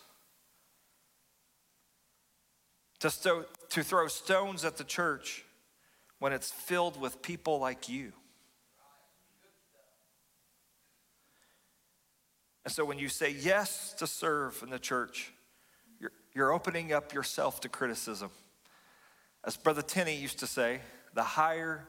to, 3.01 3.47
to 3.71 3.83
throw 3.83 4.07
stones 4.07 4.65
at 4.65 4.77
the 4.77 4.85
church 4.85 5.45
when 6.23 6.33
it's 6.33 6.53
filled 6.53 7.01
with 7.01 7.21
people 7.21 7.59
like 7.59 7.89
you. 7.89 8.13
And 12.65 12.73
so 12.73 12.85
when 12.85 12.97
you 13.01 13.09
say 13.09 13.35
yes 13.41 13.93
to 13.95 14.07
serve 14.07 14.63
in 14.63 14.71
the 14.71 14.79
church, 14.79 15.33
you're, 15.99 16.13
you're 16.33 16.53
opening 16.53 16.93
up 16.93 17.13
yourself 17.13 17.61
to 17.63 17.69
criticism. 17.69 18.31
As 19.45 19.57
Brother 19.57 19.83
Tenney 19.83 20.15
used 20.15 20.39
to 20.39 20.47
say, 20.47 20.83
the 21.13 21.25
higher 21.25 21.89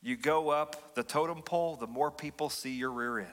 you 0.00 0.16
go 0.16 0.50
up 0.50 0.94
the 0.94 1.02
totem 1.02 1.42
pole, 1.42 1.74
the 1.74 1.88
more 1.88 2.12
people 2.12 2.50
see 2.50 2.76
your 2.76 2.92
rear 2.92 3.18
end. 3.18 3.28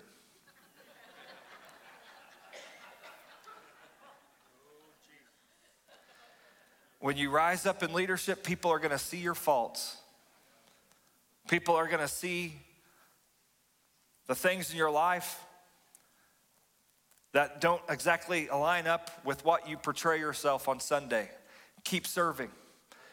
when 7.00 7.18
you 7.18 7.30
rise 7.30 7.68
up 7.68 7.84
in 7.84 7.94
leadership, 7.94 8.44
people 8.44 8.72
are 8.72 8.80
going 8.80 8.90
to 8.90 8.98
see 8.98 9.20
your 9.20 9.36
faults. 9.36 9.98
People 11.50 11.76
are 11.76 11.88
going 11.88 12.00
to 12.00 12.08
see 12.08 12.54
the 14.28 14.36
things 14.36 14.70
in 14.70 14.78
your 14.78 14.92
life 14.92 15.44
that 17.34 17.60
don't 17.60 17.82
exactly 17.90 18.48
align 18.50 18.86
up 18.86 19.10
with 19.26 19.44
what 19.44 19.68
you 19.68 19.76
portray 19.76 20.20
yourself 20.20 20.68
on 20.68 20.80
Sunday. 20.80 21.28
Keep 21.84 22.06
serving. 22.06 22.52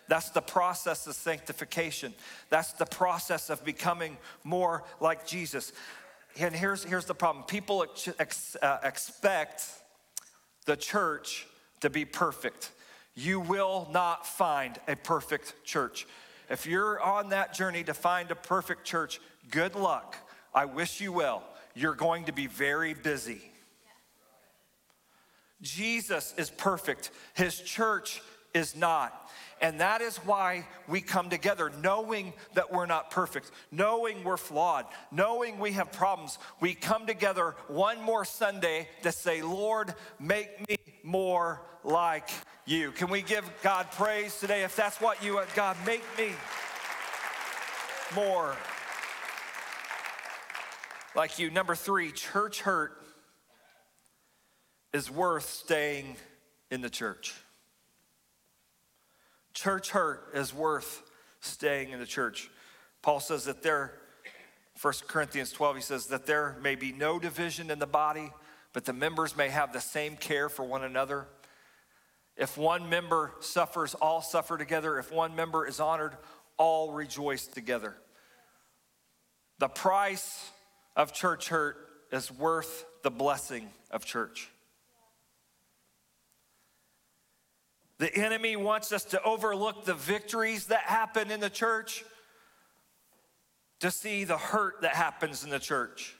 That's 0.07 0.29
the 0.29 0.43
process 0.43 1.07
of 1.07 1.15
sanctification. 1.15 2.13
That's 2.51 2.75
the 2.75 2.85
process 2.85 3.49
of 3.49 3.65
becoming 3.65 4.19
more 4.45 4.85
like 5.01 5.27
Jesus. 5.27 5.73
And 6.39 6.55
here's, 6.55 6.85
here's 6.85 7.07
the 7.07 7.15
problem 7.15 7.47
people 7.47 7.87
ex, 8.19 8.55
uh, 8.61 8.81
expect 8.85 9.65
the 10.67 10.77
church 10.77 11.47
to 11.81 11.89
be 11.89 12.05
perfect. 12.05 12.71
You 13.15 13.41
will 13.41 13.89
not 13.91 14.27
find 14.27 14.79
a 14.87 14.95
perfect 14.95 15.55
church. 15.65 16.07
If 16.49 16.67
you're 16.67 17.01
on 17.01 17.31
that 17.31 17.55
journey 17.55 17.85
to 17.85 17.95
find 17.95 18.31
a 18.31 18.37
perfect 18.37 18.85
church, 18.85 19.21
good 19.51 19.75
luck. 19.75 20.17
I 20.55 20.65
wish 20.65 21.01
you 21.01 21.13
well. 21.13 21.43
You're 21.75 21.95
going 21.95 22.25
to 22.25 22.33
be 22.33 22.47
very 22.47 22.95
busy. 22.95 23.43
Jesus 25.63 26.35
is 26.37 26.51
perfect, 26.51 27.11
his 27.35 27.61
church 27.61 28.23
is 28.55 28.77
not. 28.77 29.31
And 29.61 29.81
that 29.81 30.03
is 30.03 30.19
why 30.19 30.67
we 30.87 31.01
come 31.01 31.31
together, 31.31 31.73
knowing 31.83 32.35
that 32.55 32.71
we're 32.71 32.87
not 32.87 33.11
perfect, 33.11 33.51
knowing 33.73 34.23
we're 34.23 34.37
flawed, 34.37 34.85
knowing 35.11 35.59
we 35.59 35.73
have 35.73 35.93
problems. 35.93 36.39
We 36.61 36.75
come 36.75 37.07
together 37.07 37.55
one 37.69 38.03
more 38.03 38.27
Sunday 38.27 38.89
to 39.03 39.13
say, 39.13 39.41
Lord, 39.41 39.95
make 40.21 40.69
me 40.69 40.77
more 41.03 41.63
like 41.85 42.29
you. 42.67 42.91
Can 42.91 43.09
we 43.09 43.23
give 43.23 43.49
God 43.63 43.91
praise 43.93 44.39
today 44.39 44.65
if 44.65 44.75
that's 44.75 45.01
what 45.01 45.23
you 45.23 45.37
want? 45.37 45.55
God, 45.55 45.77
make 45.87 46.03
me 46.19 46.33
more 48.15 48.57
like 51.15 51.39
you. 51.39 51.51
Number 51.51 51.75
three, 51.75 52.11
church 52.11 52.61
hurt 52.61 53.01
is 54.93 55.11
worth 55.11 55.49
staying 55.49 56.17
in 56.71 56.81
the 56.81 56.91
church. 56.91 57.35
Church 59.55 59.91
hurt 59.91 60.31
is 60.35 60.53
worth 60.53 61.03
staying 61.41 61.91
in 61.91 62.01
the 62.01 62.07
church. 62.07 62.51
Paul 63.01 63.21
says 63.21 63.45
that 63.45 63.63
there, 63.63 63.93
1 64.83 64.95
Corinthians 65.07 65.53
12, 65.53 65.77
he 65.77 65.83
says 65.83 66.07
that 66.09 66.27
there 66.27 66.57
may 66.63 66.75
be 66.75 66.93
no 66.93 67.19
division 67.19 67.71
in 67.71 67.79
the 67.79 67.87
body, 67.87 68.31
but 68.73 68.85
the 68.85 68.93
members 68.93 69.37
may 69.37 69.49
have 69.49 69.73
the 69.73 69.81
same 69.81 70.17
care 70.17 70.49
for 70.49 70.65
one 70.65 70.83
another. 70.83 71.27
If 72.37 72.59
one 72.59 72.89
member 72.91 73.33
suffers, 73.41 73.95
all 73.95 74.21
suffer 74.21 74.59
together. 74.59 74.99
If 74.99 75.11
one 75.11 75.35
member 75.35 75.67
is 75.67 75.81
honored, 75.81 76.17
all 76.59 76.93
rejoice 76.93 77.47
together. 77.47 77.97
The 79.59 79.69
price 79.69 80.51
of 80.95 81.13
church 81.13 81.49
hurt 81.49 81.77
is 82.13 82.31
worth 82.31 82.85
the 83.03 83.11
blessing 83.11 83.69
of 83.91 84.05
church. 84.05 84.51
The 87.99 88.15
enemy 88.15 88.57
wants 88.57 88.93
us 88.93 89.05
to 89.07 89.23
overlook 89.23 89.85
the 89.87 89.95
victories 89.95 90.67
that 90.67 90.83
happen 90.83 91.31
in 91.31 91.41
the 91.41 91.49
church 91.49 92.05
to 93.81 93.91
see 93.91 94.25
the 94.25 94.37
hurt 94.37 94.83
that 94.83 94.95
happens 94.95 95.45
in 95.45 95.51
the 95.51 95.59
church. 95.59 96.16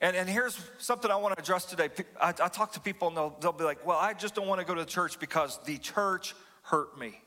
And, 0.00 0.14
and 0.14 0.28
here's 0.28 0.58
something 0.78 1.10
I 1.10 1.16
want 1.16 1.36
to 1.36 1.42
address 1.42 1.64
today. 1.64 1.88
I, 2.20 2.28
I 2.28 2.48
talk 2.48 2.72
to 2.72 2.80
people 2.80 3.08
and 3.08 3.16
they'll, 3.16 3.36
they'll 3.40 3.52
be 3.52 3.64
like, 3.64 3.84
well, 3.84 3.98
I 3.98 4.14
just 4.14 4.34
don't 4.34 4.46
want 4.46 4.60
to 4.60 4.66
go 4.66 4.74
to 4.74 4.84
church 4.84 5.18
because 5.18 5.58
the 5.64 5.78
church 5.78 6.34
hurt 6.62 6.98
me. 6.98 7.20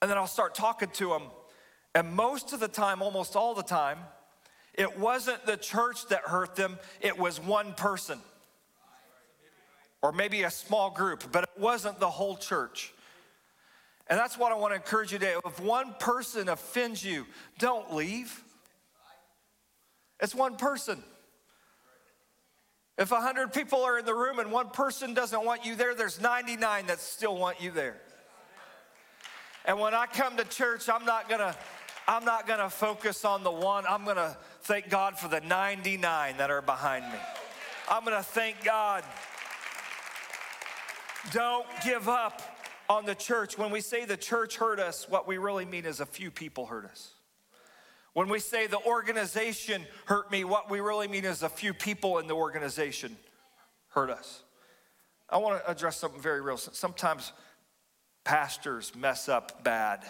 And 0.00 0.10
then 0.10 0.16
I'll 0.16 0.26
start 0.26 0.54
talking 0.54 0.88
to 0.94 1.08
them. 1.10 1.22
And 1.94 2.12
most 2.12 2.52
of 2.52 2.60
the 2.60 2.68
time, 2.68 3.02
almost 3.02 3.36
all 3.36 3.54
the 3.54 3.62
time, 3.62 3.98
it 4.74 4.98
wasn't 4.98 5.44
the 5.44 5.58
church 5.58 6.06
that 6.08 6.22
hurt 6.22 6.56
them, 6.56 6.78
it 7.02 7.18
was 7.18 7.38
one 7.38 7.74
person. 7.74 8.18
Or 10.00 10.10
maybe 10.10 10.42
a 10.42 10.50
small 10.50 10.90
group, 10.90 11.24
but 11.30 11.44
it 11.44 11.60
wasn't 11.60 12.00
the 12.00 12.08
whole 12.08 12.36
church. 12.36 12.94
And 14.08 14.18
that's 14.18 14.36
what 14.36 14.50
I 14.50 14.56
want 14.56 14.72
to 14.72 14.76
encourage 14.76 15.12
you 15.12 15.18
today. 15.18 15.36
If 15.44 15.60
one 15.60 15.94
person 16.00 16.48
offends 16.48 17.04
you, 17.04 17.26
don't 17.58 17.94
leave. 17.94 18.42
It's 20.22 20.34
one 20.34 20.56
person. 20.56 21.02
If 22.96 23.10
100 23.10 23.52
people 23.52 23.82
are 23.82 23.98
in 23.98 24.04
the 24.04 24.14
room 24.14 24.38
and 24.38 24.52
one 24.52 24.70
person 24.70 25.12
doesn't 25.12 25.44
want 25.44 25.66
you 25.66 25.74
there, 25.74 25.94
there's 25.94 26.20
99 26.20 26.86
that 26.86 27.00
still 27.00 27.36
want 27.36 27.60
you 27.60 27.72
there. 27.72 27.96
And 29.64 29.80
when 29.80 29.94
I 29.94 30.06
come 30.06 30.36
to 30.36 30.44
church, 30.44 30.88
I'm 30.88 31.04
not 31.04 31.28
going 31.28 31.40
to 31.40 31.54
I'm 32.08 32.24
not 32.24 32.48
going 32.48 32.58
to 32.58 32.68
focus 32.68 33.24
on 33.24 33.44
the 33.44 33.50
one. 33.50 33.84
I'm 33.88 34.04
going 34.04 34.16
to 34.16 34.36
thank 34.62 34.88
God 34.88 35.16
for 35.16 35.28
the 35.28 35.40
99 35.40 36.36
that 36.36 36.50
are 36.50 36.60
behind 36.60 37.04
me. 37.04 37.18
I'm 37.88 38.04
going 38.04 38.16
to 38.16 38.24
thank 38.24 38.64
God. 38.64 39.04
Don't 41.30 41.66
give 41.84 42.08
up 42.08 42.42
on 42.88 43.06
the 43.06 43.14
church. 43.14 43.56
When 43.56 43.70
we 43.70 43.80
say 43.80 44.04
the 44.04 44.16
church 44.16 44.56
hurt 44.56 44.80
us, 44.80 45.08
what 45.08 45.28
we 45.28 45.38
really 45.38 45.64
mean 45.64 45.84
is 45.84 46.00
a 46.00 46.06
few 46.06 46.32
people 46.32 46.66
hurt 46.66 46.86
us. 46.86 47.12
When 48.14 48.28
we 48.28 48.40
say 48.40 48.66
the 48.66 48.80
organization 48.80 49.86
hurt 50.04 50.30
me, 50.30 50.44
what 50.44 50.70
we 50.70 50.80
really 50.80 51.08
mean 51.08 51.24
is 51.24 51.42
a 51.42 51.48
few 51.48 51.72
people 51.72 52.18
in 52.18 52.26
the 52.26 52.34
organization 52.34 53.16
hurt 53.88 54.10
us. 54.10 54.42
I 55.30 55.38
want 55.38 55.64
to 55.64 55.70
address 55.70 55.96
something 55.96 56.20
very 56.20 56.42
real. 56.42 56.58
Sometimes 56.58 57.32
pastors 58.24 58.94
mess 58.94 59.28
up 59.28 59.64
bad. 59.64 60.04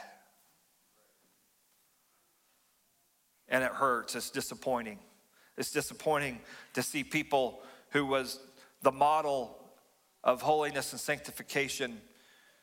And 3.49 3.63
it 3.63 3.71
hurts. 3.71 4.17
It's 4.17 4.31
disappointing. 4.31 4.99
It's 5.57 5.71
disappointing 5.71 6.41
to 6.75 6.83
see 6.83 7.05
people 7.05 7.63
who 7.91 8.05
was 8.05 8.41
the 8.83 8.91
model 8.91 9.57
of 10.25 10.43
holiness 10.43 10.93
and 10.93 11.01
sanctification 11.01 12.01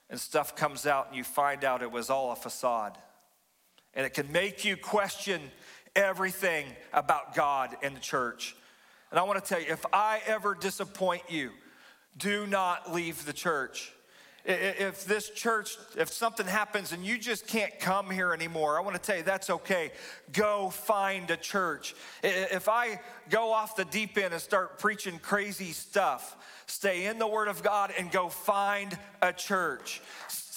and 0.10 0.20
stuff 0.20 0.56
comes 0.56 0.86
out 0.86 1.08
and 1.08 1.16
you 1.16 1.24
find 1.24 1.64
out 1.64 1.82
it 1.82 1.92
was 1.92 2.10
all 2.10 2.32
a 2.32 2.36
facade 2.36 2.98
and 3.94 4.06
it 4.06 4.14
can 4.14 4.32
make 4.32 4.66
you 4.66 4.78
question 4.78 5.42
everything 5.96 6.66
about 6.94 7.36
God 7.36 7.76
and 7.82 7.96
the 7.96 8.00
church. 8.00 8.56
And 9.12 9.20
I 9.20 9.24
want 9.24 9.44
to 9.44 9.48
tell 9.48 9.60
you 9.60 9.72
if 9.72 9.86
I 9.92 10.22
ever 10.28 10.56
disappoint 10.56 11.24
you, 11.30 11.52
do 12.18 12.46
not 12.46 12.94
leave 12.94 13.26
the 13.26 13.34
church. 13.34 13.92
If 14.46 15.06
this 15.06 15.30
church, 15.30 15.78
if 15.98 16.10
something 16.10 16.46
happens 16.46 16.92
and 16.92 17.06
you 17.06 17.18
just 17.18 17.46
can't 17.46 17.78
come 17.80 18.10
here 18.10 18.34
anymore, 18.34 18.78
I 18.80 18.82
want 18.82 18.96
to 18.96 19.02
tell 19.02 19.18
you 19.18 19.24
that's 19.24 19.50
okay. 19.50 19.92
Go 20.32 20.70
find 20.70 21.30
a 21.30 21.38
church. 21.38 21.94
If 22.24 22.70
I 22.70 23.02
go 23.30 23.52
off 23.52 23.76
the 23.76 23.86
deep 23.86 24.18
end 24.18 24.34
and 24.34 24.42
start 24.42 24.80
preaching 24.80 25.20
crazy 25.20 25.72
stuff, 25.72 26.38
stay 26.70 27.06
in 27.06 27.20
the 27.20 27.28
Word 27.28 27.48
of 27.48 27.64
God 27.64 27.92
and 27.98 28.12
go 28.12 28.30
find 28.30 28.98
a 29.22 29.34
church 29.34 30.02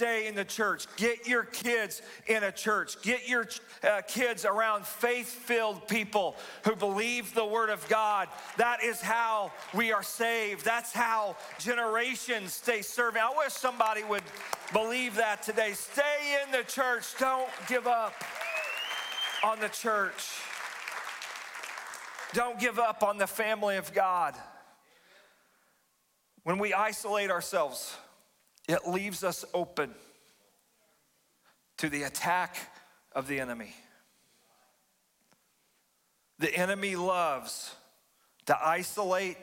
stay 0.03 0.27
in 0.27 0.35
the 0.35 0.44
church. 0.44 0.87
Get 0.96 1.29
your 1.29 1.44
kids 1.44 2.03
in 2.27 2.42
a 2.42 2.51
church. 2.51 3.01
Get 3.03 3.29
your 3.29 3.46
uh, 3.85 4.01
kids 4.09 4.44
around 4.44 4.85
faith 4.85 5.29
filled 5.29 5.87
people 5.87 6.35
who 6.64 6.75
believe 6.75 7.35
the 7.35 7.44
Word 7.44 7.70
of 7.70 7.87
God. 7.88 8.29
That 8.57 8.83
is 8.83 9.01
how 9.01 9.53
we 9.72 9.92
are 9.92 10.03
saved. 10.03 10.64
That's 10.64 10.92
how 10.92 11.37
generations 11.61 12.53
stay 12.53 12.83
serving. 12.83 13.22
I 13.22 13.33
wish 13.37 13.53
somebody 13.53 14.03
would 14.03 14.25
believe 14.72 15.14
that 15.16 15.42
today. 15.42 15.72
Stay 15.72 16.42
in 16.44 16.51
the 16.51 16.64
church. 16.64 17.05
Don't 17.18 17.48
give 17.68 17.87
up 17.87 18.14
on 19.44 19.61
the 19.61 19.68
church. 19.68 20.40
Don't 22.33 22.59
give 22.59 22.81
up 22.81 23.05
on 23.05 23.18
the 23.18 23.27
family 23.29 23.77
of 23.77 23.92
God. 23.92 24.35
When 26.44 26.59
we 26.59 26.72
isolate 26.72 27.31
ourselves, 27.31 27.96
it 28.68 28.87
leaves 28.87 29.22
us 29.22 29.44
open 29.55 29.94
to 31.78 31.88
the 31.88 32.02
attack 32.02 32.57
of 33.12 33.28
the 33.28 33.40
enemy. 33.40 33.74
The 36.38 36.55
enemy 36.55 36.96
loves 36.96 37.74
to 38.46 38.66
isolate 38.66 39.37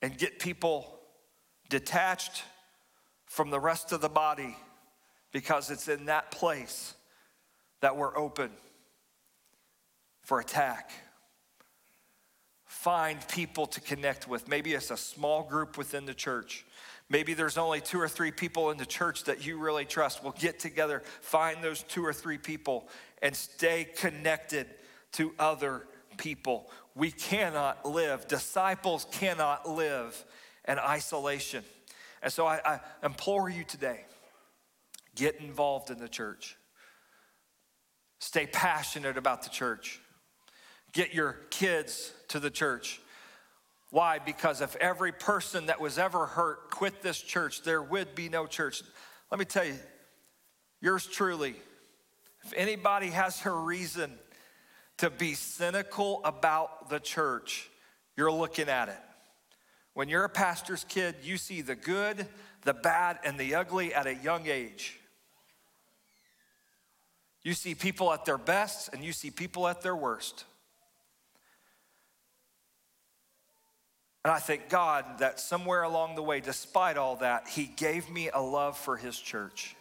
and 0.00 0.16
get 0.16 0.38
people 0.38 1.00
detached 1.68 2.44
from 3.26 3.50
the 3.50 3.58
rest 3.58 3.92
of 3.92 4.00
the 4.00 4.08
body 4.08 4.56
because 5.32 5.70
it's 5.70 5.88
in 5.88 6.06
that 6.06 6.30
place 6.30 6.94
that 7.80 7.96
we're 7.96 8.16
open 8.16 8.50
for 10.22 10.40
attack 10.40 10.90
find 12.82 13.26
people 13.26 13.66
to 13.66 13.80
connect 13.80 14.28
with. 14.28 14.46
Maybe 14.46 14.72
it's 14.72 14.92
a 14.92 14.96
small 14.96 15.42
group 15.42 15.76
within 15.76 16.06
the 16.06 16.14
church. 16.14 16.64
Maybe 17.08 17.34
there's 17.34 17.58
only 17.58 17.80
two 17.80 18.00
or 18.00 18.06
three 18.06 18.30
people 18.30 18.70
in 18.70 18.78
the 18.78 18.86
church 18.86 19.24
that 19.24 19.44
you 19.44 19.58
really 19.58 19.84
trust. 19.84 20.22
Well, 20.22 20.34
get 20.38 20.60
together, 20.60 21.02
find 21.20 21.62
those 21.62 21.82
two 21.82 22.06
or 22.06 22.12
three 22.12 22.38
people, 22.38 22.88
and 23.20 23.34
stay 23.34 23.88
connected 23.96 24.68
to 25.12 25.32
other 25.40 25.88
people. 26.18 26.70
We 26.94 27.10
cannot 27.10 27.84
live, 27.84 28.28
disciples 28.28 29.08
cannot 29.10 29.68
live 29.68 30.24
in 30.68 30.78
isolation. 30.78 31.64
And 32.22 32.32
so 32.32 32.46
I, 32.46 32.60
I 32.64 32.80
implore 33.02 33.50
you 33.50 33.64
today 33.64 34.04
get 35.16 35.40
involved 35.40 35.90
in 35.90 35.98
the 35.98 36.08
church, 36.08 36.56
stay 38.20 38.46
passionate 38.46 39.16
about 39.16 39.42
the 39.42 39.50
church. 39.50 40.00
Get 40.92 41.12
your 41.12 41.32
kids 41.50 42.12
to 42.28 42.40
the 42.40 42.50
church. 42.50 43.00
Why? 43.90 44.18
Because 44.18 44.60
if 44.60 44.76
every 44.76 45.12
person 45.12 45.66
that 45.66 45.80
was 45.80 45.98
ever 45.98 46.26
hurt 46.26 46.70
quit 46.70 47.02
this 47.02 47.20
church, 47.20 47.62
there 47.62 47.82
would 47.82 48.14
be 48.14 48.28
no 48.28 48.46
church. 48.46 48.82
Let 49.30 49.38
me 49.38 49.44
tell 49.44 49.64
you, 49.64 49.76
yours 50.80 51.06
truly, 51.06 51.56
if 52.44 52.52
anybody 52.56 53.08
has 53.08 53.44
a 53.44 53.50
reason 53.50 54.12
to 54.98 55.10
be 55.10 55.34
cynical 55.34 56.20
about 56.24 56.90
the 56.90 57.00
church, 57.00 57.70
you're 58.16 58.32
looking 58.32 58.68
at 58.68 58.88
it. 58.88 58.98
When 59.94 60.08
you're 60.08 60.24
a 60.24 60.28
pastor's 60.28 60.84
kid, 60.84 61.16
you 61.22 61.38
see 61.38 61.60
the 61.62 61.74
good, 61.74 62.26
the 62.64 62.74
bad, 62.74 63.18
and 63.24 63.38
the 63.38 63.54
ugly 63.54 63.94
at 63.94 64.06
a 64.06 64.14
young 64.14 64.46
age. 64.46 64.98
You 67.42 67.54
see 67.54 67.74
people 67.74 68.12
at 68.12 68.24
their 68.24 68.38
best 68.38 68.90
and 68.92 69.02
you 69.02 69.12
see 69.12 69.30
people 69.30 69.66
at 69.66 69.80
their 69.80 69.96
worst. 69.96 70.44
And 74.28 74.34
I 74.34 74.40
thank 74.40 74.68
God 74.68 75.20
that 75.20 75.40
somewhere 75.40 75.84
along 75.84 76.14
the 76.14 76.22
way, 76.22 76.40
despite 76.40 76.98
all 76.98 77.16
that, 77.16 77.48
He 77.48 77.64
gave 77.64 78.10
me 78.10 78.28
a 78.28 78.42
love 78.42 78.76
for 78.76 78.98
His 78.98 79.18
church. 79.18 79.74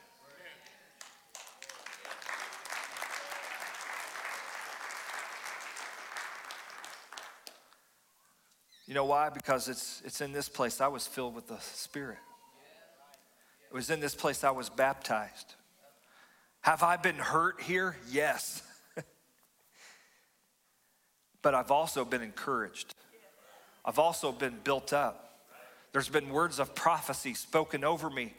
You 8.86 8.94
know 8.94 9.04
why? 9.04 9.28
Because 9.28 9.68
it's, 9.68 10.02
it's 10.06 10.22
in 10.22 10.32
this 10.32 10.48
place 10.48 10.80
I 10.80 10.88
was 10.88 11.06
filled 11.06 11.36
with 11.36 11.50
the 11.50 11.60
Spirit. 11.60 12.20
It 13.70 13.76
was 13.76 13.90
in 13.90 14.00
this 14.00 14.16
place 14.16 14.46
I 14.46 14.52
was 14.52 14.70
baptized. 14.70 15.56
Have 16.62 16.84
I 16.84 16.96
been 16.96 17.18
hurt 17.18 17.60
here? 17.60 17.98
Yes. 18.10 18.64
but 21.42 21.54
I've 21.54 21.70
also 21.72 22.06
been 22.06 22.22
encouraged. 22.22 22.96
I've 23.88 24.00
also 24.00 24.34
been 24.34 24.58
built 24.66 24.92
up. 24.92 25.40
There's 25.94 26.10
been 26.10 26.30
words 26.30 26.60
of 26.60 26.76
prophecy 26.76 27.34
spoken 27.34 27.86
over 27.86 28.10
me 28.10 28.34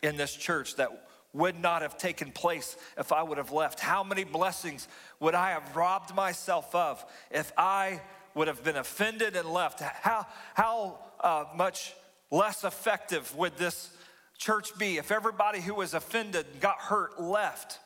in 0.00 0.16
this 0.16 0.34
church 0.34 0.76
that 0.76 1.08
would 1.32 1.58
not 1.58 1.82
have 1.82 1.98
taken 1.98 2.30
place 2.30 2.76
if 2.96 3.10
I 3.10 3.22
would 3.22 3.38
have 3.38 3.50
left. 3.50 3.80
How 3.80 4.04
many 4.04 4.22
blessings 4.22 4.86
would 5.18 5.34
I 5.34 5.50
have 5.50 5.74
robbed 5.74 6.14
myself 6.14 6.72
of 6.74 7.04
if 7.32 7.52
I 7.56 8.00
would 8.34 8.46
have 8.46 8.62
been 8.62 8.76
offended 8.76 9.34
and 9.34 9.48
left? 9.48 9.80
How, 9.80 10.26
how 10.54 10.98
uh, 11.20 11.44
much 11.56 11.94
less 12.30 12.62
effective 12.62 13.34
would 13.36 13.56
this 13.56 13.90
church 14.38 14.76
be 14.78 14.98
if 14.98 15.10
everybody 15.10 15.60
who 15.60 15.74
was 15.74 15.94
offended 15.94 16.46
and 16.52 16.60
got 16.60 16.78
hurt 16.78 17.20
left? 17.20 17.80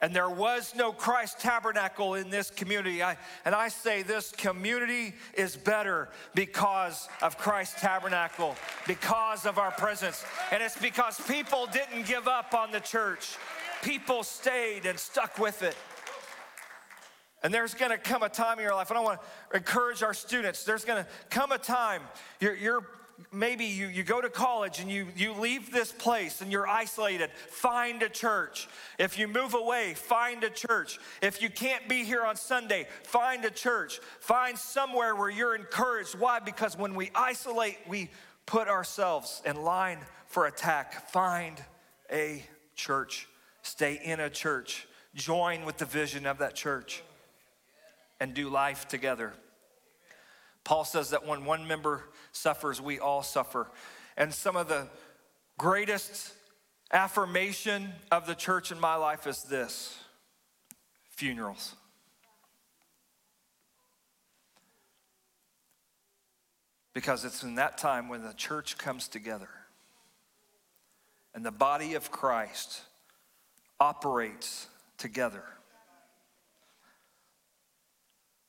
And 0.00 0.14
there 0.14 0.28
was 0.28 0.74
no 0.76 0.92
Christ 0.92 1.40
tabernacle 1.40 2.14
in 2.14 2.28
this 2.28 2.50
community. 2.50 3.02
I, 3.02 3.16
and 3.44 3.54
I 3.54 3.68
say 3.68 4.02
this 4.02 4.32
community 4.32 5.14
is 5.34 5.56
better 5.56 6.10
because 6.34 7.08
of 7.22 7.38
Christ 7.38 7.78
tabernacle, 7.78 8.56
because 8.86 9.46
of 9.46 9.58
our 9.58 9.70
presence. 9.70 10.24
And 10.52 10.62
it's 10.62 10.76
because 10.76 11.18
people 11.22 11.66
didn't 11.72 12.06
give 12.06 12.28
up 12.28 12.54
on 12.54 12.70
the 12.70 12.80
church, 12.80 13.36
people 13.82 14.24
stayed 14.24 14.84
and 14.84 14.98
stuck 14.98 15.38
with 15.38 15.62
it. 15.62 15.76
And 17.42 17.52
there's 17.52 17.74
gonna 17.74 17.98
come 17.98 18.22
a 18.22 18.28
time 18.28 18.58
in 18.58 18.64
your 18.64 18.74
life, 18.74 18.90
and 18.90 18.98
I 18.98 19.02
wanna 19.02 19.20
encourage 19.54 20.02
our 20.02 20.14
students, 20.14 20.64
there's 20.64 20.84
gonna 20.84 21.06
come 21.30 21.52
a 21.52 21.58
time, 21.58 22.02
you're, 22.40 22.56
you're 22.56 22.86
maybe 23.32 23.64
you, 23.64 23.86
you 23.86 24.02
go 24.02 24.20
to 24.20 24.28
college 24.28 24.80
and 24.80 24.90
you, 24.90 25.06
you 25.16 25.32
leave 25.32 25.70
this 25.70 25.92
place 25.92 26.40
and 26.40 26.50
you're 26.50 26.66
isolated, 26.66 27.30
find 27.48 28.02
a 28.02 28.08
church. 28.08 28.68
If 28.98 29.18
you 29.18 29.28
move 29.28 29.54
away, 29.54 29.94
find 29.94 30.42
a 30.44 30.50
church. 30.50 30.98
If 31.22 31.42
you 31.42 31.50
can't 31.50 31.88
be 31.88 32.04
here 32.04 32.22
on 32.22 32.36
Sunday, 32.36 32.86
find 33.02 33.44
a 33.44 33.50
church. 33.50 34.00
Find 34.20 34.58
somewhere 34.58 35.14
where 35.14 35.30
you're 35.30 35.54
encouraged. 35.54 36.18
Why? 36.18 36.40
Because 36.40 36.76
when 36.76 36.94
we 36.94 37.10
isolate, 37.14 37.78
we 37.88 38.10
put 38.46 38.68
ourselves 38.68 39.42
in 39.44 39.62
line 39.62 39.98
for 40.26 40.46
attack. 40.46 41.10
Find 41.10 41.62
a 42.12 42.44
church. 42.74 43.28
Stay 43.62 44.00
in 44.02 44.20
a 44.20 44.30
church. 44.30 44.86
Join 45.14 45.64
with 45.64 45.78
the 45.78 45.84
vision 45.84 46.26
of 46.26 46.38
that 46.38 46.54
church 46.54 47.02
and 48.20 48.34
do 48.34 48.48
life 48.48 48.88
together. 48.88 49.32
Paul 50.64 50.84
says 50.84 51.10
that 51.10 51.26
when 51.26 51.44
one 51.44 51.68
member 51.68 52.04
suffers, 52.34 52.80
we 52.80 52.98
all 52.98 53.22
suffer. 53.22 53.70
And 54.16 54.32
some 54.32 54.56
of 54.56 54.68
the 54.68 54.88
greatest 55.58 56.32
affirmation 56.92 57.92
of 58.10 58.26
the 58.26 58.34
church 58.34 58.70
in 58.70 58.78
my 58.78 58.96
life 58.96 59.26
is 59.26 59.42
this 59.44 59.96
funerals. 61.10 61.74
Because 66.92 67.24
it's 67.24 67.42
in 67.42 67.56
that 67.56 67.78
time 67.78 68.08
when 68.08 68.22
the 68.22 68.34
church 68.34 68.78
comes 68.78 69.08
together 69.08 69.48
and 71.34 71.44
the 71.44 71.50
body 71.50 71.94
of 71.94 72.10
Christ 72.12 72.82
operates 73.80 74.68
together. 74.96 75.42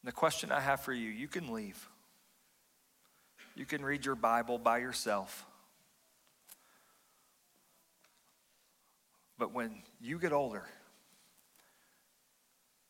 the 0.03 0.11
question 0.11 0.51
I 0.51 0.59
have 0.59 0.81
for 0.81 0.93
you 0.93 1.09
you 1.09 1.27
can 1.27 1.51
leave. 1.51 1.89
You 3.55 3.65
can 3.65 3.83
read 3.83 4.05
your 4.05 4.15
Bible 4.15 4.57
by 4.57 4.79
yourself. 4.79 5.45
But 9.37 9.53
when 9.53 9.83
you 10.01 10.19
get 10.19 10.33
older 10.33 10.65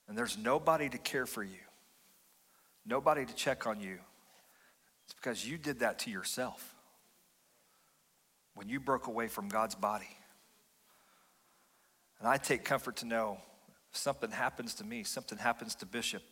and 0.08 0.18
there's 0.18 0.38
nobody 0.38 0.90
to 0.90 0.98
care 0.98 1.26
for 1.26 1.44
you, 1.44 1.60
nobody 2.86 3.26
to 3.26 3.34
check 3.34 3.68
on 3.68 3.80
you, 3.80 4.00
it's 5.06 5.14
because 5.14 5.48
you 5.48 5.58
did 5.58 5.80
that 5.80 6.00
to 6.00 6.12
yourself 6.12 6.76
when 8.56 8.70
you 8.70 8.80
broke 8.80 9.08
away 9.08 9.28
from 9.28 9.50
God's 9.50 9.76
body. 9.76 10.18
And 12.20 12.28
I 12.28 12.38
take 12.38 12.64
comfort 12.64 12.98
to 12.98 13.06
know 13.06 13.38
if 13.92 13.98
something 13.98 14.32
happens 14.32 14.74
to 14.76 14.84
me, 14.84 15.04
something 15.04 15.38
happens 15.38 15.76
to 15.76 15.86
Bishop, 15.86 16.24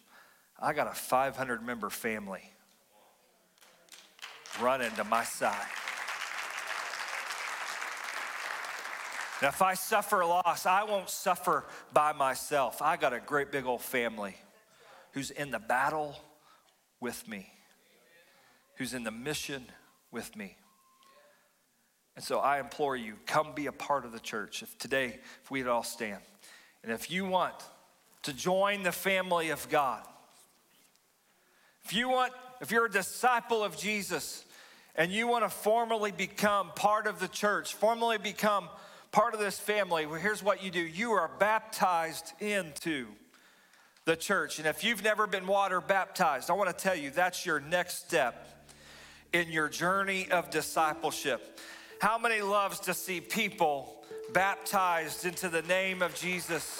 I 0.60 0.74
got 0.74 0.88
a 0.88 0.96
500 0.96 1.64
member 1.64 1.90
family 1.90 2.53
running 4.60 4.92
to 4.92 5.04
my 5.04 5.24
side. 5.24 5.68
Now, 9.42 9.50
if 9.50 9.62
I 9.62 9.74
suffer 9.74 10.24
loss, 10.24 10.66
I 10.66 10.84
won't 10.84 11.10
suffer 11.10 11.66
by 11.92 12.14
myself. 12.14 12.82
I 12.82 12.96
got 12.96 13.12
a 13.14 13.20
great 13.20 13.52
big 13.52 13.66
old 13.66 13.82
family 13.82 14.36
who's 15.12 15.32
in 15.32 15.52
the 15.52 15.60
battle 15.60 16.16
with 17.02 17.28
me, 17.28 17.52
who's 18.78 18.94
in 18.94 19.04
the 19.04 19.12
mission 19.12 19.66
with 20.12 20.36
me. 20.36 20.56
And 22.16 22.24
so 22.24 22.40
I 22.40 22.60
implore 22.60 22.96
you, 22.96 23.16
come 23.26 23.54
be 23.54 23.66
a 23.66 23.72
part 23.72 24.06
of 24.06 24.12
the 24.12 24.20
church. 24.20 24.62
If 24.62 24.78
today, 24.78 25.20
if 25.44 25.52
we'd 25.52 25.68
all 25.68 25.84
stand. 25.84 26.22
And 26.84 26.92
if 26.92 27.10
you 27.10 27.26
want 27.26 27.56
to 28.22 28.34
join 28.34 28.84
the 28.84 28.92
family 28.92 29.50
of 29.50 29.68
God, 29.70 30.04
if 31.84 31.94
you 31.94 32.10
want 32.10 32.32
if 32.64 32.72
you're 32.72 32.86
a 32.86 32.90
disciple 32.90 33.62
of 33.62 33.76
Jesus 33.76 34.46
and 34.96 35.12
you 35.12 35.28
want 35.28 35.44
to 35.44 35.50
formally 35.50 36.14
become 36.14 36.72
part 36.74 37.08
of 37.08 37.20
the 37.20 37.28
church, 37.28 37.74
formally 37.74 38.18
become 38.18 38.70
part 39.12 39.34
of 39.34 39.42
this 39.42 39.60
family, 39.60 40.06
well, 40.06 40.18
here's 40.18 40.42
what 40.42 40.64
you 40.64 40.72
do 40.72 40.80
you 40.80 41.12
are 41.12 41.30
baptized 41.40 42.32
into 42.40 43.08
the 44.06 44.16
church. 44.16 44.60
And 44.60 44.68
if 44.68 44.82
you've 44.82 45.04
never 45.04 45.28
been 45.28 45.46
water 45.46 45.82
baptized, 45.82 46.50
I 46.50 46.54
want 46.54 46.70
to 46.70 46.84
tell 46.84 46.96
you 46.96 47.10
that's 47.10 47.46
your 47.46 47.60
next 47.60 48.06
step 48.06 48.66
in 49.34 49.52
your 49.52 49.68
journey 49.68 50.30
of 50.32 50.50
discipleship. 50.50 51.60
How 52.00 52.18
many 52.18 52.42
loves 52.42 52.80
to 52.82 52.94
see 52.94 53.20
people 53.20 54.06
baptized 54.32 55.26
into 55.26 55.50
the 55.50 55.64
name 55.64 56.02
of 56.02 56.16
Jesus? 56.16 56.80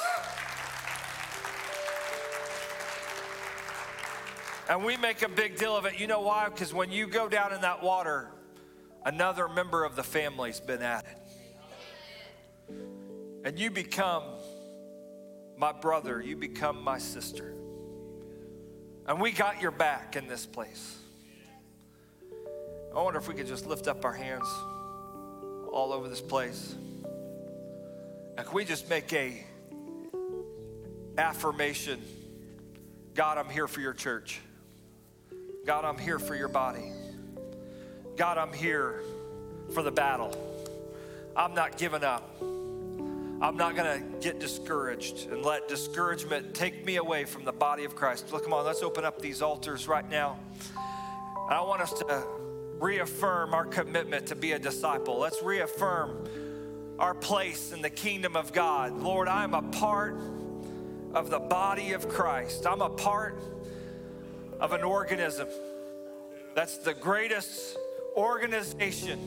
And 4.70 4.86
we 4.86 4.96
make 4.98 5.22
a 5.22 5.30
big 5.30 5.58
deal 5.58 5.76
of 5.76 5.86
it. 5.86 6.00
You 6.00 6.08
know 6.08 6.22
why? 6.22 6.48
Because 6.50 6.74
when 6.74 6.92
you 6.92 7.08
go 7.08 7.28
down 7.28 7.54
in 7.54 7.62
that 7.62 7.84
water, 7.84 8.30
another 9.06 9.50
member 9.50 9.84
of 9.84 9.96
the 9.96 10.04
family's 10.04 10.60
been 10.60 10.82
added. 10.82 11.16
And 13.44 13.60
you 13.60 13.70
become 13.70 14.24
my 15.58 15.74
brother, 15.74 16.22
you 16.22 16.36
become 16.38 16.82
my 16.82 16.98
sister. 16.98 17.54
And 19.06 19.20
we 19.20 19.32
got 19.32 19.62
your 19.62 19.72
back 19.72 20.16
in 20.16 20.28
this 20.28 20.46
place. 20.46 20.98
I 22.96 23.02
wonder 23.02 23.20
if 23.20 23.28
we 23.28 23.34
could 23.34 23.48
just 23.48 23.66
lift 23.66 23.88
up 23.88 24.06
our 24.06 24.14
hands 24.14 24.48
all 25.72 25.92
over 25.92 26.08
this 26.08 26.22
place. 26.22 26.76
And 28.38 28.48
can 28.48 28.56
we 28.56 28.64
just 28.64 28.90
make 28.90 29.12
a 29.12 29.46
affirmation? 31.18 32.02
God, 33.14 33.38
I'm 33.38 33.50
here 33.50 33.68
for 33.68 33.82
your 33.82 33.94
church. 33.94 34.40
God, 35.66 35.86
I'm 35.86 35.98
here 35.98 36.20
for 36.20 36.36
your 36.36 36.50
body. 36.50 36.92
God, 38.18 38.38
I'm 38.38 38.52
here 38.52 39.02
for 39.74 39.82
the 39.82 39.92
battle. 39.92 40.36
I'm 41.38 41.54
not 41.54 41.78
giving 41.78 42.04
up. 42.04 42.36
I'm 42.42 43.56
not 43.56 43.74
going 43.74 43.98
to 43.98 44.20
get 44.20 44.40
discouraged 44.40 45.32
and 45.32 45.42
let 45.42 45.70
discouragement 45.70 46.54
take 46.54 46.86
me 46.86 46.98
away 46.98 47.24
from 47.24 47.46
the 47.46 47.54
body 47.54 47.86
of 47.86 47.96
Christ. 47.96 48.30
Look, 48.34 48.44
come 48.44 48.52
on, 48.52 48.66
let's 48.66 48.82
open 48.82 49.06
up 49.06 49.22
these 49.22 49.42
altars 49.42 49.88
right 49.88 50.08
now. 50.10 50.38
I 51.50 51.62
want 51.62 51.82
us 51.82 51.94
to 51.94 52.24
reaffirm 52.78 53.54
our 53.54 53.66
commitment 53.66 54.28
to 54.28 54.36
be 54.36 54.52
a 54.52 54.60
disciple. 54.60 55.18
Let's 55.18 55.42
reaffirm 55.42 56.28
our 57.00 57.14
place 57.14 57.72
in 57.72 57.82
the 57.82 57.90
kingdom 57.90 58.36
of 58.36 58.52
God. 58.52 58.98
Lord, 58.98 59.30
I'm 59.30 59.54
a 59.54 59.62
part 59.62 60.18
of 61.14 61.30
the 61.30 61.40
body 61.40 61.94
of 61.94 62.10
Christ. 62.10 62.68
I'm 62.68 62.82
a 62.82 62.90
part 62.90 63.42
of 64.60 64.74
an 64.74 64.84
organism 64.84 65.48
that's 66.56 66.78
the 66.78 66.94
greatest 66.94 67.78
organization 68.16 69.20